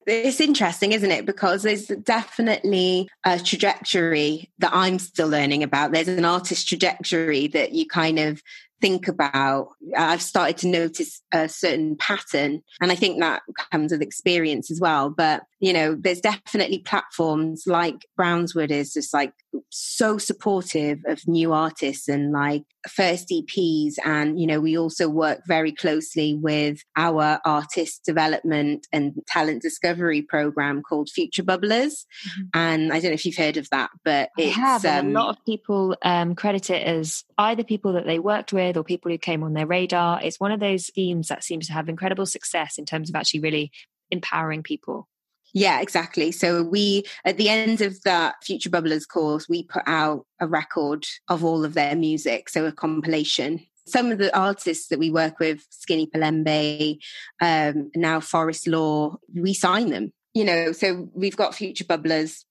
[0.07, 1.25] it's interesting, isn't it?
[1.25, 5.91] Because there's definitely a trajectory that I'm still learning about.
[5.91, 8.41] There's an artist trajectory that you kind of
[8.81, 12.61] think about, I've started to notice a certain pattern.
[12.81, 15.09] And I think that comes with experience as well.
[15.09, 19.33] But, you know, there's definitely platforms like Brownswood is just like
[19.69, 23.93] so supportive of new artists and like first EPs.
[24.03, 30.21] And, you know, we also work very closely with our artist development and talent discovery
[30.21, 32.05] program called Future Bubblers.
[32.27, 32.41] Mm-hmm.
[32.53, 34.85] And I don't know if you've heard of that, but I have.
[34.85, 38.64] Um, a lot of people um, credit it as either people that they worked with
[38.73, 40.19] or people who came on their radar.
[40.21, 43.41] It's one of those schemes that seems to have incredible success in terms of actually
[43.41, 43.71] really
[44.11, 45.07] empowering people.
[45.53, 46.33] Yeah, exactly.
[46.33, 51.05] So we, at the end of that Future Bubblers course, we put out a record
[51.29, 53.65] of all of their music, so a compilation.
[53.87, 56.97] Some of the artists that we work with, Skinny Pelembe,
[57.39, 60.11] um, now Forest Law, we sign them.
[60.33, 62.43] You know, so we've got Future Bubblers.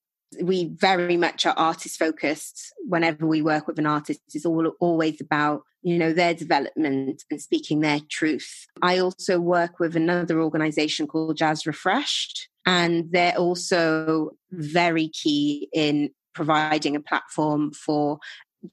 [0.43, 2.73] We very much are artist focused.
[2.87, 7.41] Whenever we work with an artist, it's all always about you know their development and
[7.41, 8.67] speaking their truth.
[8.83, 16.11] I also work with another organization called Jazz Refreshed and they're also very key in
[16.35, 18.19] providing a platform for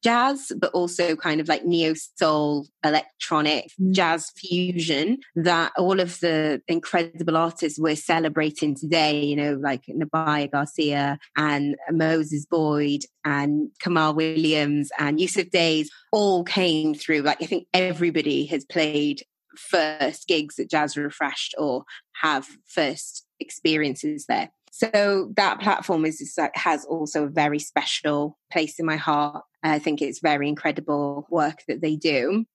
[0.03, 3.91] jazz, but also kind of like neo soul, electronic, mm.
[3.91, 10.51] jazz fusion that all of the incredible artists we're celebrating today, you know, like Nubya
[10.51, 17.21] Garcia and Moses Boyd and Kamaal Williams and Yussef Dayes all came through.
[17.21, 19.23] Like I think everybody has played
[19.57, 21.83] first gigs at Jazz Refreshed or
[22.21, 24.49] have first experiences there.
[24.71, 29.43] So that platform is just, has also a very special place in my heart.
[29.63, 32.45] I think it's very incredible work that they do.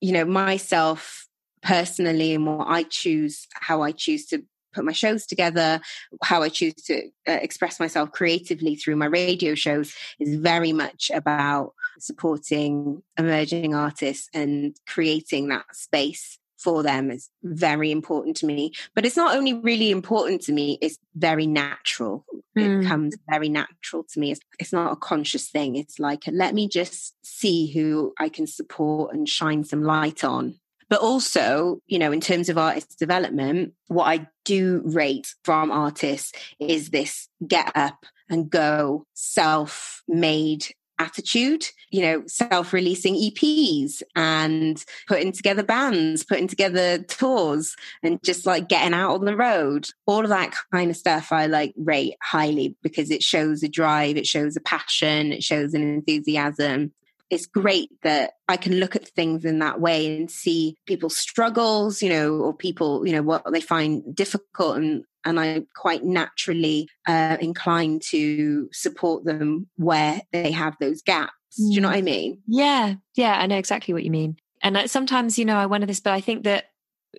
[0.00, 1.26] You know, myself
[1.62, 4.42] personally, and what I choose, how I choose to
[4.72, 5.80] put my shows together,
[6.22, 11.10] how I choose to uh, express myself creatively through my radio shows is very much
[11.12, 18.72] about supporting emerging artists and creating that space for them is very important to me.
[18.94, 22.24] But it's not only really important to me, it's very natural.
[22.56, 22.82] Mm.
[22.82, 24.32] It comes very natural to me.
[24.32, 25.76] It's, it's not a conscious thing.
[25.76, 30.58] It's like, let me just see who I can support and shine some light on.
[30.90, 36.32] But also, you know, in terms of artist development, what I do rate from artists
[36.58, 40.66] is this get up and go, self made
[40.98, 48.46] attitude, you know, self releasing EPs and putting together bands, putting together tours and just
[48.46, 49.88] like getting out on the road.
[50.06, 54.16] All of that kind of stuff I like rate highly because it shows a drive,
[54.16, 56.92] it shows a passion, it shows an enthusiasm.
[57.30, 62.02] It's great that I can look at things in that way and see people's struggles,
[62.02, 66.88] you know, or people, you know, what they find difficult and and I'm quite naturally
[67.06, 71.32] uh, inclined to support them where they have those gaps.
[71.56, 72.42] Do you know what I mean?
[72.46, 74.36] Yeah, yeah, I know exactly what you mean.
[74.62, 76.70] And sometimes, you know, I wonder this, but I think that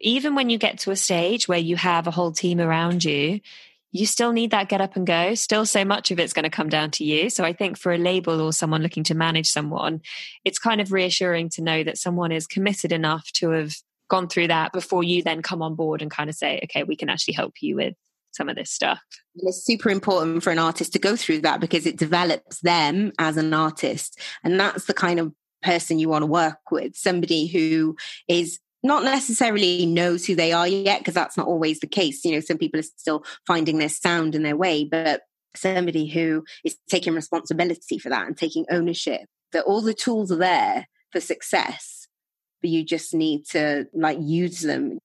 [0.02, 3.42] even when you get to a stage where you have a whole team around you,
[3.92, 5.36] you still need that get up and go.
[5.36, 7.30] Still, so much of it's going to come down to you.
[7.30, 10.02] So I think for a label or someone looking to manage someone,
[10.46, 13.74] it's kind of reassuring to know that someone is committed enough to have
[14.10, 16.96] gone through that before you then come on board and kind of say, okay, we
[16.96, 17.96] can actually help you with
[18.32, 19.00] some of this stuff.
[19.36, 23.12] And It's super important for an artist to go through that because it develops them
[23.18, 24.20] as an artist.
[24.44, 27.96] And that's the kind of person you want to work with somebody who
[28.28, 32.32] is not necessarily knows who they are yet because that's not always the case you
[32.32, 36.78] know some people are still finding their sound in their way but somebody who is
[36.90, 41.99] taking responsibility for that and taking ownership that all the tools are there for success
[42.62, 45.00] but you just need to like use them.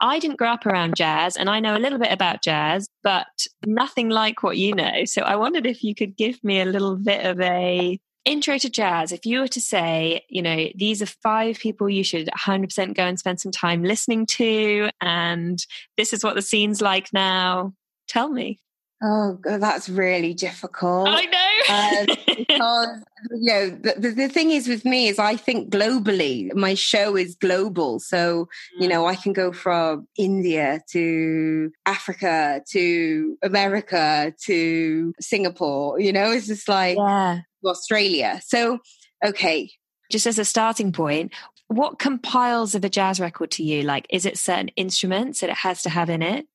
[0.00, 3.26] I didn't grow up around jazz and I know a little bit about jazz, but
[3.64, 5.04] nothing like what you know.
[5.04, 8.70] So I wondered if you could give me a little bit of a intro to
[8.70, 9.12] jazz.
[9.12, 13.04] If you were to say, you know, these are five people you should 100% go
[13.04, 15.64] and spend some time listening to, and
[15.96, 17.74] this is what the scene's like now,
[18.08, 18.60] tell me.
[19.02, 21.08] Oh, that's really difficult.
[21.10, 21.44] I know.
[21.68, 26.54] uh, because, you know, the, the, thing is with me is I think globally.
[26.54, 27.98] My show is global.
[27.98, 36.00] So, you know, I can go from India to Africa to America to Singapore.
[36.00, 37.40] You know, it's just like yeah.
[37.64, 38.40] Australia.
[38.44, 38.78] So,
[39.24, 39.70] okay.
[40.10, 41.32] Just as a starting point,
[41.68, 43.82] what compiles of a jazz record to you?
[43.82, 46.46] Like, is it certain instruments that it has to have in it?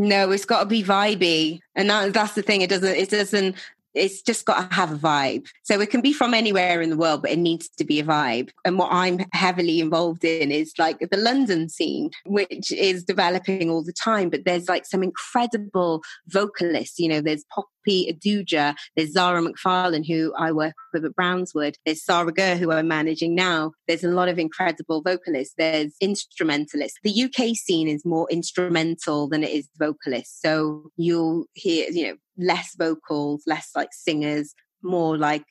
[0.00, 2.62] No, it's got to be vibey, and that, that's the thing.
[2.62, 2.96] It doesn't.
[2.96, 3.54] It doesn't
[3.94, 5.46] it's just got to have a vibe.
[5.62, 8.04] So it can be from anywhere in the world, but it needs to be a
[8.04, 8.50] vibe.
[8.64, 13.82] And what I'm heavily involved in is like the London scene, which is developing all
[13.82, 14.30] the time.
[14.30, 16.98] But there's like some incredible vocalists.
[16.98, 17.44] You know, there's
[17.80, 22.72] Poppy Ajudha, there's Zara McFarlane, who I work with at Brownswood, there's Sarah Gurr, who
[22.72, 23.72] I'm managing now.
[23.88, 25.54] There's a lot of incredible vocalists.
[25.56, 26.98] There's instrumentalists.
[27.02, 30.40] The UK scene is more instrumental than it is vocalist.
[30.42, 35.44] So you'll hear, you know, less vocals, less like singers, more like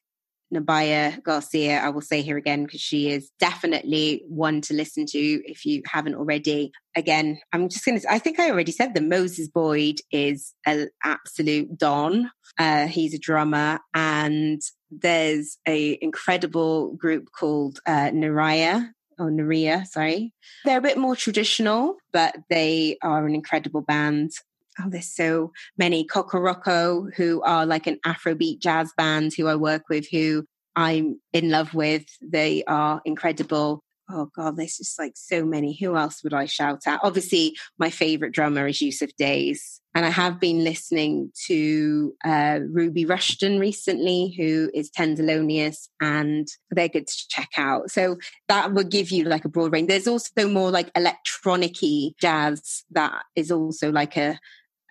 [0.54, 5.20] Nubya Garcia, I will say here again because she is definitely one to listen to
[5.20, 6.72] if you haven't already.
[6.96, 10.90] Again, I'm just going to, I think I already said that Moses Boyd is an
[11.04, 12.32] absolute don.
[12.58, 18.90] Uh, he's a drummer and there's a incredible group called uh, Naraya
[19.20, 20.34] or Naria, sorry.
[20.66, 24.32] They're a bit more traditional, but they are an incredible band
[24.80, 26.06] oh, there's so many.
[26.06, 31.50] Kokoroko, who are like an Afrobeat jazz band who I work with, who I'm in
[31.50, 32.06] love with.
[32.22, 33.84] They are incredible.
[34.12, 35.78] Oh God, there's just like so many.
[35.80, 37.00] Who else would I shout at?
[37.04, 39.82] Obviously, my favorite drummer is Yussef Dayes.
[39.94, 46.88] And I have been listening to uh, Ruby Rushton recently, who is Tenderlonious, and they're
[46.88, 47.90] good to check out.
[47.90, 48.18] So
[48.48, 49.90] that will give you like a broad range.
[49.90, 51.76] There's also more like electronic
[52.20, 54.40] jazz that is also like a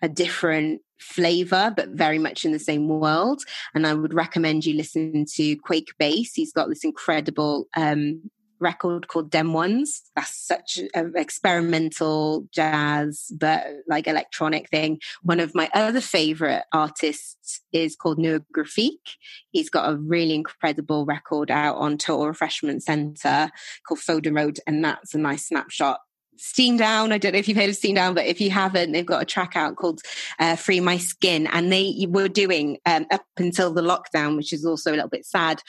[0.01, 3.43] a different flavor, but very much in the same world.
[3.73, 6.33] And I would recommend you listen to Quake Bass.
[6.33, 8.29] He's got this incredible um,
[8.59, 10.03] record called Dem Ones.
[10.15, 14.99] That's such an experimental jazz, but like electronic thing.
[15.23, 19.15] One of my other favorite artists is called Noah Grafik.
[19.51, 23.49] He's got a really incredible record out on Total Refreshment Center
[23.87, 25.99] called Foden Road, and that's a nice snapshot
[26.39, 27.11] Steam Down.
[27.11, 29.21] I don't know if you've heard of Steam Down, but if you haven't, they've got
[29.21, 30.01] a track out called
[30.39, 31.47] uh, Free My Skin.
[31.47, 35.25] And they were doing, um, up until the lockdown, which is also a little bit
[35.25, 35.61] sad,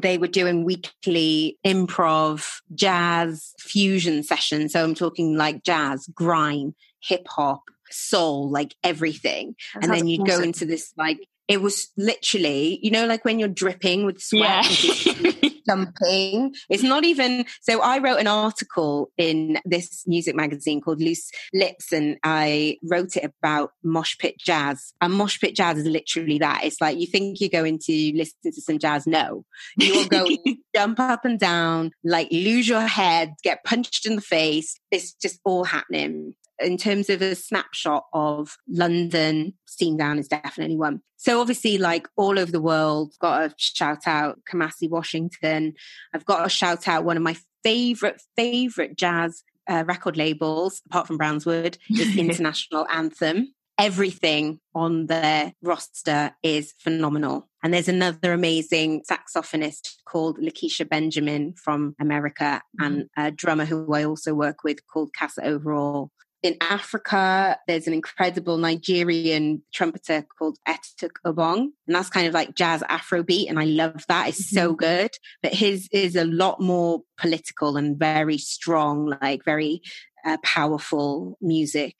[0.00, 4.72] they were doing weekly improv, jazz, fusion sessions.
[4.72, 9.54] So I'm talking like jazz, grime, hip hop, soul, like everything.
[9.74, 10.38] That and then you'd awesome.
[10.38, 11.18] go into this like,
[11.48, 14.84] it was literally, you know, like when you're dripping with sweat.
[15.04, 15.50] Yeah.
[15.66, 16.54] jumping.
[16.68, 17.80] It's not even so.
[17.80, 23.24] I wrote an article in this music magazine called Loose Lips, and I wrote it
[23.24, 24.94] about mosh pit jazz.
[25.00, 26.64] And mosh pit jazz is literally that.
[26.64, 29.06] It's like you think you're going to listen to some jazz.
[29.06, 29.44] No,
[29.76, 30.38] you're going
[30.74, 34.78] jump up and down, like lose your head, get punched in the face.
[34.90, 36.34] It's just all happening.
[36.58, 41.00] In terms of a snapshot of London, Steam Down is definitely one.
[41.16, 45.74] So obviously, like all over the world, got to shout out Kamasi Washington.
[46.12, 51.06] I've got to shout out one of my favorite, favorite jazz uh, record labels, apart
[51.06, 53.54] from Brownswood, is International Anthem.
[53.78, 57.48] Everything on their roster is phenomenal.
[57.62, 64.04] And there's another amazing saxophonist called Lakecia Benjamin from America and a drummer who I
[64.04, 66.10] also work with called Kassa Overall.
[66.42, 71.68] In Africa, there's an incredible Nigerian trumpeter called Etuk Ubong.
[71.86, 73.48] And that's kind of like jazz Afrobeat.
[73.48, 74.28] And I love that.
[74.28, 74.76] It's so Mm-hmm.
[74.76, 75.10] good.
[75.42, 79.82] But his is a lot more political and very strong, like very
[80.24, 81.94] uh, powerful music.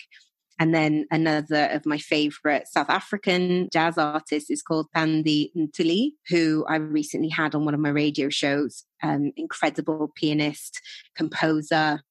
[0.58, 6.64] And then another of my favorite South African jazz artists is called Thandi Ntuli, who
[6.68, 8.84] I recently had on one of my radio shows.
[9.02, 10.80] Um, incredible pianist,
[11.16, 12.02] composer,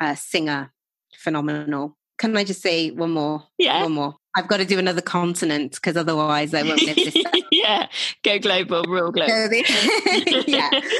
[0.00, 0.72] uh, singer,
[1.18, 1.96] phenomenal.
[2.18, 3.44] Can I just say one more?
[3.58, 3.82] Yeah.
[3.82, 4.16] One more.
[4.36, 7.16] I've got to do another continent because otherwise I won't live this
[7.52, 7.86] yeah.
[8.24, 9.32] Go global, real global.
[9.32, 10.70] So the, yeah.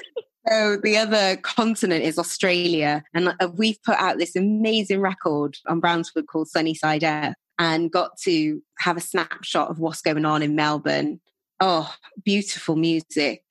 [0.48, 5.78] So the other continent is Australia, and uh, we've put out this amazing record on
[5.78, 10.42] Brownswood called Sunny Side Up, and got to have a snapshot of what's going on
[10.42, 11.20] in Melbourne.
[11.60, 11.94] Oh,
[12.24, 13.42] beautiful music!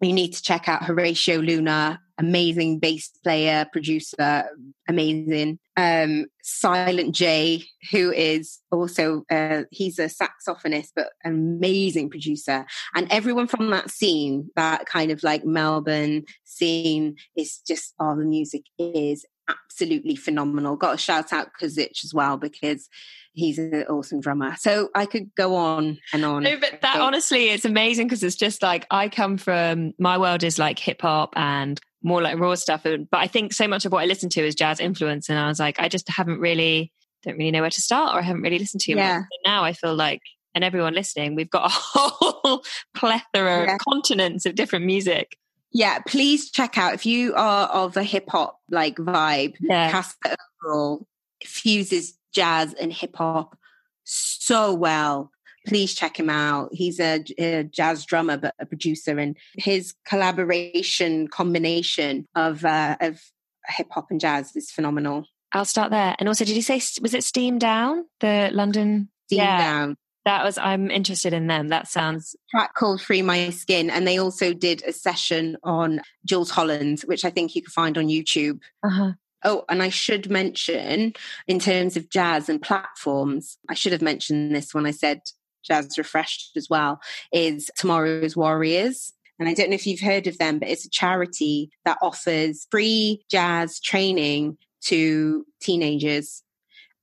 [0.00, 4.44] You need to check out Horatio Luna, amazing bass player, producer,
[4.88, 5.58] amazing.
[5.76, 12.64] Um, Silent J, who is also uh, he's a saxophonist but amazing producer,
[12.94, 18.24] and everyone from that scene, that kind of like Melbourne scene, is just oh, the
[18.24, 20.76] music is absolutely phenomenal.
[20.76, 22.88] Got a shout out Kazich as well because
[23.32, 24.56] he's an awesome drummer.
[24.56, 26.42] So I could go on and on.
[26.42, 30.42] No, but that honestly, it's amazing because it's just like I come from my world
[30.42, 32.84] is like hip hop and more like raw stuff.
[32.84, 35.28] And, but I think so much of what I listen to is jazz influence.
[35.28, 36.92] And I was like, I just haven't really,
[37.24, 38.96] don't really know where to start or I haven't really listened to you.
[38.96, 39.22] Yeah.
[39.44, 40.22] now I feel like,
[40.54, 42.62] and everyone listening, we've got a whole
[42.94, 43.74] plethora Yeah.
[43.74, 45.36] of continents of different music.
[45.72, 49.54] yeah, please check out if you are of a hip hop like vibe.
[49.60, 49.90] Yeah.
[49.92, 51.06] Kassa Overall
[51.44, 53.58] fuses jazz and hip hop
[54.04, 55.30] so well.
[55.66, 56.68] Please check him out.
[56.72, 63.20] He's a, a jazz drummer, but a producer, and his collaboration combination of uh, of
[63.68, 65.24] hip hop and jazz is phenomenal.
[65.52, 66.14] I'll start there.
[66.18, 68.04] And also, did you say, was it Steam Down?
[68.20, 69.08] The London?
[69.26, 69.58] Steam Yeah.
[69.58, 69.96] down.
[70.24, 71.68] That was, I'm interested in them.
[71.68, 76.50] That sounds, track called Free My Skin, and they also did a session on Jools
[76.50, 78.58] Holland, which I think you can find on YouTube.
[78.82, 79.12] uh-huh.
[79.44, 81.12] Oh, and I should mention
[81.46, 85.20] in terms of jazz and platforms, I should have mentioned this when I said
[85.66, 87.00] Jazz Refreshed as well,
[87.32, 89.12] is Tomorrow's Warriors.
[89.38, 92.66] And I don't know if you've heard of them, but it's a charity that offers
[92.70, 96.42] free jazz training to teenagers.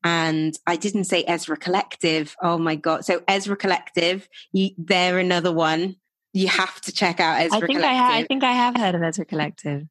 [0.04, 2.36] And I didn't say Ezra Collective.
[2.42, 3.06] Oh my God.
[3.06, 5.96] So Ezra Collective, you, they're another one.
[6.34, 7.86] You have to check out Ezra I think Collective.
[7.86, 9.84] I, ha- I think I have heard of Ezra Collective.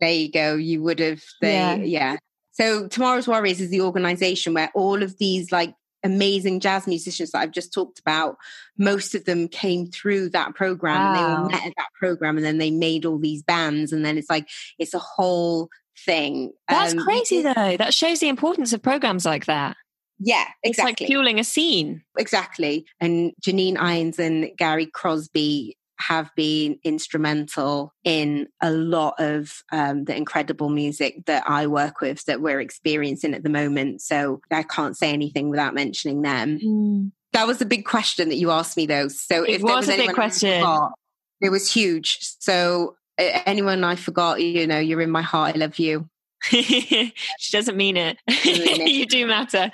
[0.00, 0.54] There you go.
[0.54, 1.22] You would have.
[1.40, 1.74] They, Yeah.
[1.74, 2.16] yeah.
[2.52, 5.74] So Tomorrow's Warriors is the organization where all of these like
[6.04, 8.36] amazing jazz musicians that I've just talked about,
[8.76, 10.96] most of them came through that program.
[11.00, 11.42] And they Wow.
[11.42, 14.30] all met at that program, and then they made all these bands, and then it's
[14.30, 15.68] like it's a whole
[16.04, 16.52] thing.
[16.68, 17.76] That's Um, crazy though.
[17.76, 19.76] That shows the importance of programs like that.
[20.20, 21.04] Yeah, It's exactly.
[21.06, 22.02] like fueling a scene.
[22.18, 22.84] Exactly.
[23.00, 30.16] And Janine Irons and Gary Crosby have been instrumental in a lot of um, the
[30.16, 34.00] incredible music that I work with that we're experiencing at the moment.
[34.00, 37.12] So I can't say anything without mentioning them.
[37.32, 39.08] That was a big question that you asked me, though.
[39.08, 40.60] So It if there was a big question.
[40.60, 40.92] forgot,
[41.40, 42.18] it was huge.
[42.38, 45.54] So anyone I forgot, you know, you're in my heart.
[45.54, 46.08] I love you.
[46.44, 47.12] she
[47.50, 48.18] doesn't mean it.
[48.44, 48.88] mean it.
[48.90, 49.70] you do matter.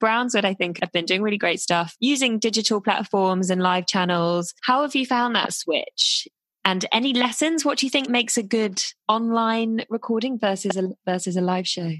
[0.00, 4.54] Brownswood, I think, have been doing really great stuff using digital platforms and live channels.
[4.62, 6.26] How have you found that switch?
[6.64, 7.64] And any lessons?
[7.64, 11.92] What do you think makes a good online recording versus a versus a live show?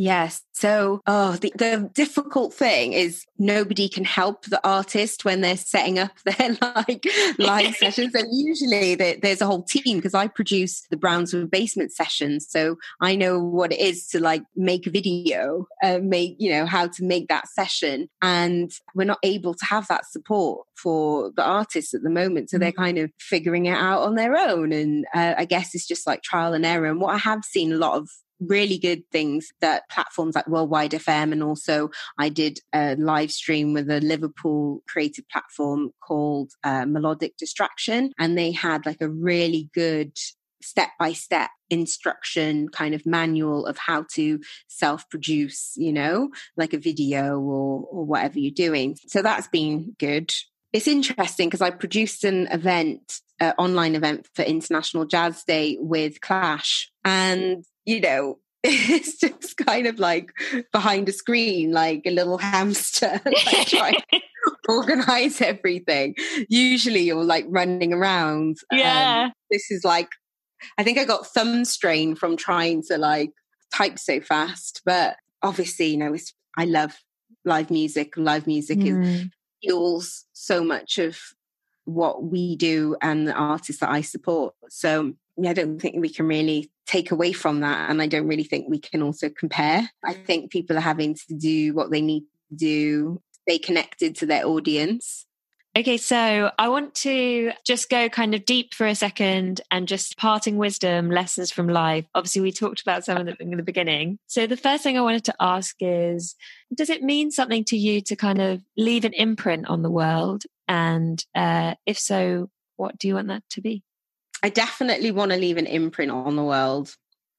[0.00, 0.40] Yes.
[0.54, 5.98] So, oh, the, the difficult thing is nobody can help the artist when they're setting
[5.98, 7.04] up their like
[7.38, 8.14] live sessions.
[8.14, 12.46] And usually there, there's a whole team because I produce the Brownswood basement sessions.
[12.48, 16.64] So I know what it is to like make a video, uh, make, you know,
[16.64, 18.08] how to make that session.
[18.22, 22.48] And we're not able to have that support for the artists at the moment.
[22.48, 24.72] So they're kind of figuring it out on their own.
[24.72, 26.86] And uh, I guess it's just like trial and error.
[26.86, 28.08] And what I have seen a lot of
[28.40, 33.72] really good things that platforms like Worldwide FM and also I did a live stream
[33.72, 39.70] with a Liverpool creative platform called uh, Melodic Distraction and they had like a really
[39.74, 40.16] good
[40.62, 46.72] step by step instruction kind of manual of how to self produce, you know, like
[46.72, 48.96] a video or, or whatever you're doing.
[49.06, 50.32] So that's been good.
[50.72, 56.20] It's interesting because I produced an event, an online event for International Jazz Day with
[56.20, 56.90] Clash.
[57.04, 60.30] And, you know, it's just kind of like
[60.72, 64.20] behind a screen, like a little hamster, like trying to
[64.68, 66.14] organize everything.
[66.48, 68.58] Usually you're like running around.
[68.70, 69.24] Yeah.
[69.24, 70.08] Um, this is like,
[70.78, 73.32] I think I got thumb strain from trying to like
[73.74, 76.96] type so fast, but obviously, you know, it's, I love
[77.44, 78.16] live music.
[78.16, 79.04] Live music mm.
[79.04, 79.24] is,
[79.62, 81.18] fuels so much of
[81.94, 84.54] what we do and the artists that I support.
[84.68, 85.14] So
[85.44, 87.90] I don't think we can really take away from that.
[87.90, 89.90] And I don't really think we can also compare.
[90.04, 94.26] I think people are having to do what they need to do, stay connected to
[94.26, 95.26] their audience.
[95.78, 100.16] Okay, so I want to just go kind of deep for a second and just
[100.16, 102.06] parting wisdom, lessons from life.
[102.12, 104.18] Obviously, we talked about some of them in the beginning.
[104.26, 106.34] So, the first thing I wanted to ask is
[106.74, 110.42] Does it mean something to you to kind of leave an imprint on the world?
[110.70, 113.82] And uh, if so, what do you want that to be?
[114.40, 116.94] I definitely want to leave an imprint on the world.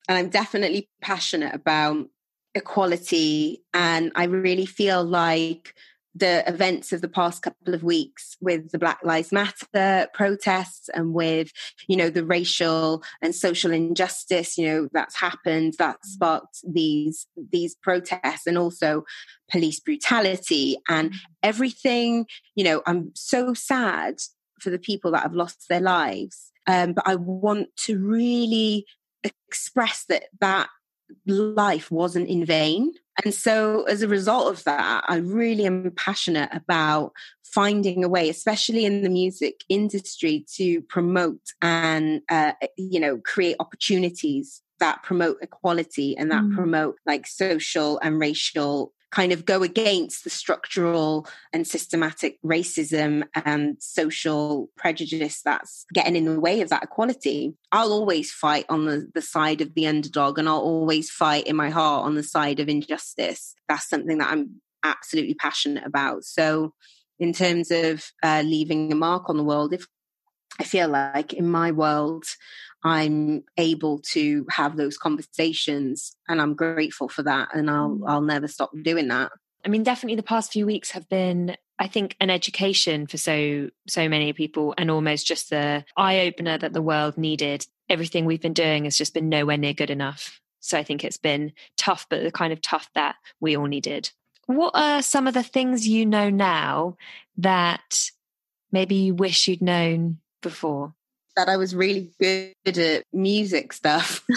[0.09, 2.09] And I'm definitely passionate about
[2.53, 3.63] equality.
[3.73, 5.73] And I really feel like
[6.14, 11.14] the events of the past couple of weeks with the Black Lives Matter protests and
[11.14, 11.51] with,
[11.88, 16.05] you know, the racial and social injustice, you know, that's happened, that mm.
[16.05, 19.03] sparked these these protests and also
[19.49, 21.18] police brutality and mm.
[21.43, 24.20] everything, you know, I'm so sad
[24.59, 26.51] for the people that have lost their lives.
[26.68, 28.86] Um, but I want to really
[29.24, 30.70] express that that
[31.26, 32.93] life wasn't in vain.
[33.24, 37.13] And so, as a result of that, I really am passionate about
[37.43, 43.57] finding a way, especially in the music industry, to promote and, uh, you know, create
[43.59, 46.55] opportunities that promote equality and that mm.
[46.55, 53.76] promote like social and racial kind of go against the structural and systematic racism and
[53.80, 57.53] social prejudice that's getting in the way of that equality.
[57.72, 61.55] I'll always fight on the, the side of the underdog and I'll always fight in
[61.55, 63.53] my heart on the side of injustice.
[63.68, 66.24] That's something that I'm absolutely passionate about.
[66.24, 66.74] So,
[67.20, 69.86] in terms of uh, leaving a mark on the world, if
[70.59, 72.26] I feel like in my world,
[72.84, 78.03] I'm able to have those conversations and I'm grateful for that and I'll mm.
[78.07, 79.32] I'll never stop doing that.
[79.63, 83.69] I mean definitely the past few weeks have been I think an education for so
[83.88, 87.65] so many people and almost just the eye opener that the world needed.
[87.89, 90.39] Everything we've been doing has just been nowhere near good enough.
[90.59, 94.11] So I think it's been tough but the kind of tough that we all needed.
[94.47, 96.97] What are some of the things you know now
[97.38, 98.09] that
[98.71, 100.93] maybe you wish you'd known before?
[101.41, 104.23] That I was really good at music stuff.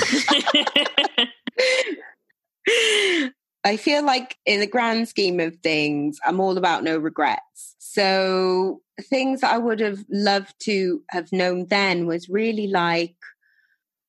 [3.67, 7.77] I feel like in the grand scheme of things, I'm all about no regrets.
[7.79, 13.15] So things I would have loved to have known then was really like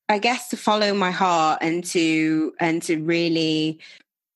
[0.08, 3.80] I guess to follow my heart and to and to really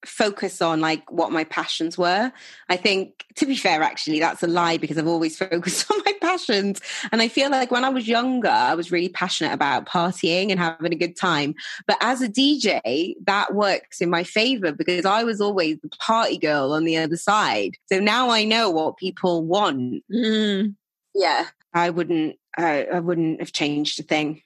[0.06, 2.32] focus on like what my passions were.
[2.70, 6.14] I think to be fair actually that's a lie because I've always focused on my
[6.22, 6.82] passions
[7.12, 10.60] and I feel like when I was younger I was really passionate about partying and
[10.60, 11.56] having a good time.
[11.88, 16.38] But as a DJ that works in my favor because I was always the party
[16.38, 17.76] girl on the other side.
[17.92, 20.04] So now I know what people want.
[20.12, 20.76] Mm.
[21.14, 24.42] Yeah, I wouldn't uh, I wouldn't have changed a thing.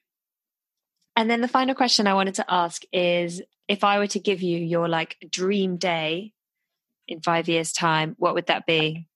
[1.15, 3.41] And then the final question I wanted to ask is
[3.73, 6.31] if I were to give you your like dream day
[7.07, 9.07] in five years' time, what would that be?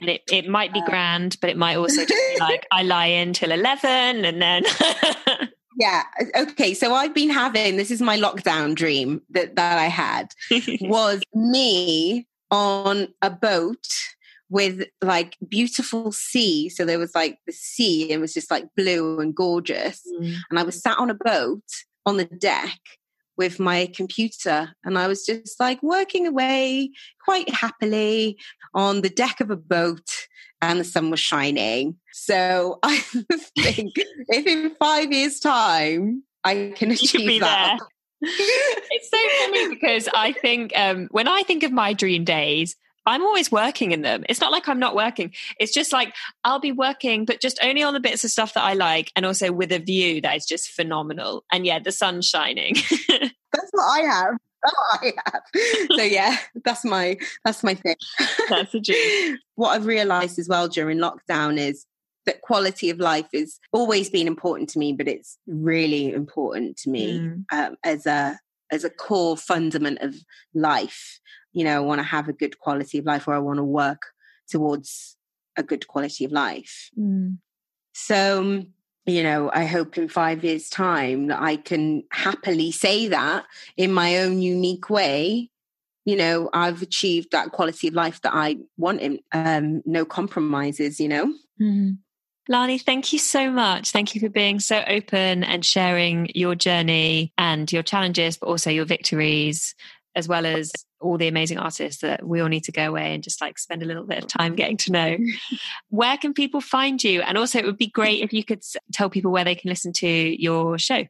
[0.00, 2.82] And it, it might be uh, grand, but it might also just be like I
[2.82, 4.64] lie in till 11 and then.
[5.78, 6.02] yeah.
[6.36, 6.74] Okay.
[6.74, 10.34] So I've been having this is my lockdown dream that, that I had
[10.80, 13.86] was me on a boat
[14.50, 16.68] with like beautiful sea.
[16.68, 20.02] So there was like the sea and it was just like blue and gorgeous.
[20.20, 20.34] Mm.
[20.50, 21.62] And I was sat on a boat
[22.04, 22.80] on the deck
[23.36, 26.90] with my computer and I was just like working away
[27.24, 28.38] quite happily
[28.74, 30.26] on the deck of a boat
[30.62, 31.96] and the sun was shining.
[32.12, 37.78] So I think if in five years' time I can achieve that.
[38.22, 42.76] it's so funny because I think um, when I think of my dream days,
[43.06, 44.24] I'm always working in them.
[44.28, 45.32] It's not like I'm not working.
[45.58, 46.12] It's just like
[46.44, 49.24] I'll be working, but just only on the bits of stuff that I like and
[49.24, 51.44] also with a view that is just phenomenal.
[51.52, 52.74] And yeah, the sun's shining.
[53.08, 54.36] that's what I have.
[54.66, 55.42] Oh, I have.
[55.96, 57.96] So yeah, that's my that's my thing.
[58.48, 59.38] That's a dream.
[59.54, 61.86] what I've realized as well during lockdown is
[62.24, 66.90] that quality of life is always been important to me, but it's really important to
[66.90, 67.44] me mm.
[67.52, 68.38] um, as a
[68.72, 70.16] as a core fundament of
[70.54, 71.20] life.
[71.56, 73.64] You know, I want to have a good quality of life, or I want to
[73.64, 74.02] work
[74.46, 75.16] towards
[75.56, 76.90] a good quality of life.
[76.98, 77.38] Mm.
[77.94, 78.66] So, um,
[79.06, 83.46] you know, I hope in five years' time that I can happily say that
[83.78, 85.48] in my own unique way.
[86.04, 89.00] You know, I've achieved that quality of life that I want.
[89.00, 91.00] In, um, no compromises.
[91.00, 91.26] You know.
[91.58, 91.92] Mm-hmm.
[92.48, 93.92] Lani, thank you so much.
[93.92, 98.70] Thank you for being so open and sharing your journey and your challenges, but also
[98.70, 99.74] your victories,
[100.14, 100.70] as well as
[101.00, 103.82] all the amazing artists that we all need to go away and just like spend
[103.82, 105.16] a little bit of time getting to know.
[105.88, 107.22] where can people find you?
[107.22, 109.92] And also, it would be great if you could tell people where they can listen
[109.94, 111.04] to your show.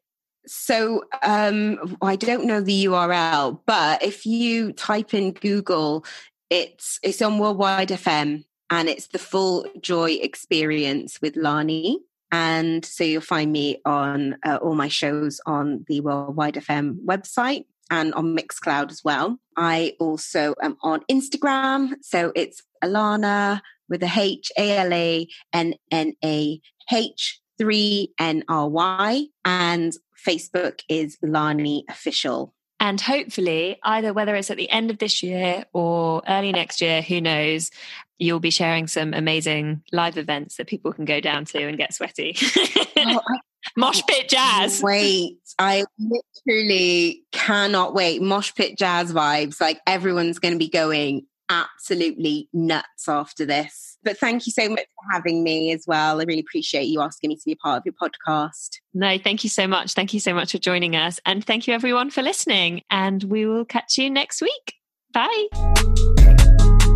[0.47, 6.05] So um, I don't know the URL, but if you type in Google,
[6.51, 12.01] it's it's on Worldwide FM and it's the full joy experience with Lani.
[12.33, 17.65] And so you'll find me on uh, all my shows on the Worldwide FM website
[17.91, 19.39] and on Mixcloud as well.
[19.57, 21.95] I also am on Instagram.
[22.03, 26.61] So it's Alana with a H A L A N N A
[26.93, 29.27] H 3 N R Y.
[29.45, 29.93] And
[30.27, 32.53] Facebook is Lani Official.
[32.79, 37.01] And hopefully, either whether it's at the end of this year or early next year,
[37.01, 37.71] who knows,
[38.19, 41.95] you'll be sharing some amazing live events that people can go down to and get
[41.95, 42.37] sweaty.
[42.97, 43.21] oh,
[43.77, 44.81] Mosh pit jazz.
[44.83, 48.23] Wait, I literally cannot wait.
[48.23, 49.61] Mosh pit jazz vibes.
[49.61, 53.99] Like everyone's going to be going absolutely nuts after this.
[54.03, 56.21] But thank you so much for having me as well.
[56.21, 58.71] I really appreciate you asking me to be a part of your podcast.
[58.95, 59.95] No, thank you so much.
[59.95, 61.21] Thank you so much for joining us.
[61.25, 62.83] And thank you everyone for listening.
[62.91, 64.75] And we will catch you next week.
[65.13, 65.47] Bye.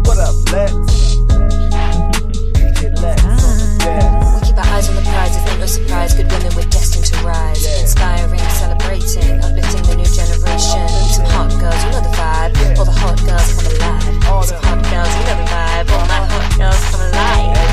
[0.04, 0.72] What up, Lex?
[2.80, 4.19] Get Lex on the deck.
[4.61, 6.12] Our eyes on the prize, I think no surprise.
[6.12, 7.64] Good women, were destined to rise.
[7.64, 7.80] Yeah.
[7.80, 10.86] Inspiring, celebrating, uplifting the new generation.
[11.08, 12.76] Some hot girls, you know the vibe.
[12.76, 14.28] All the hot girls come alive.
[14.28, 15.90] All Some hot girls, you know the vibe.
[15.96, 17.69] All my hot girls come alive.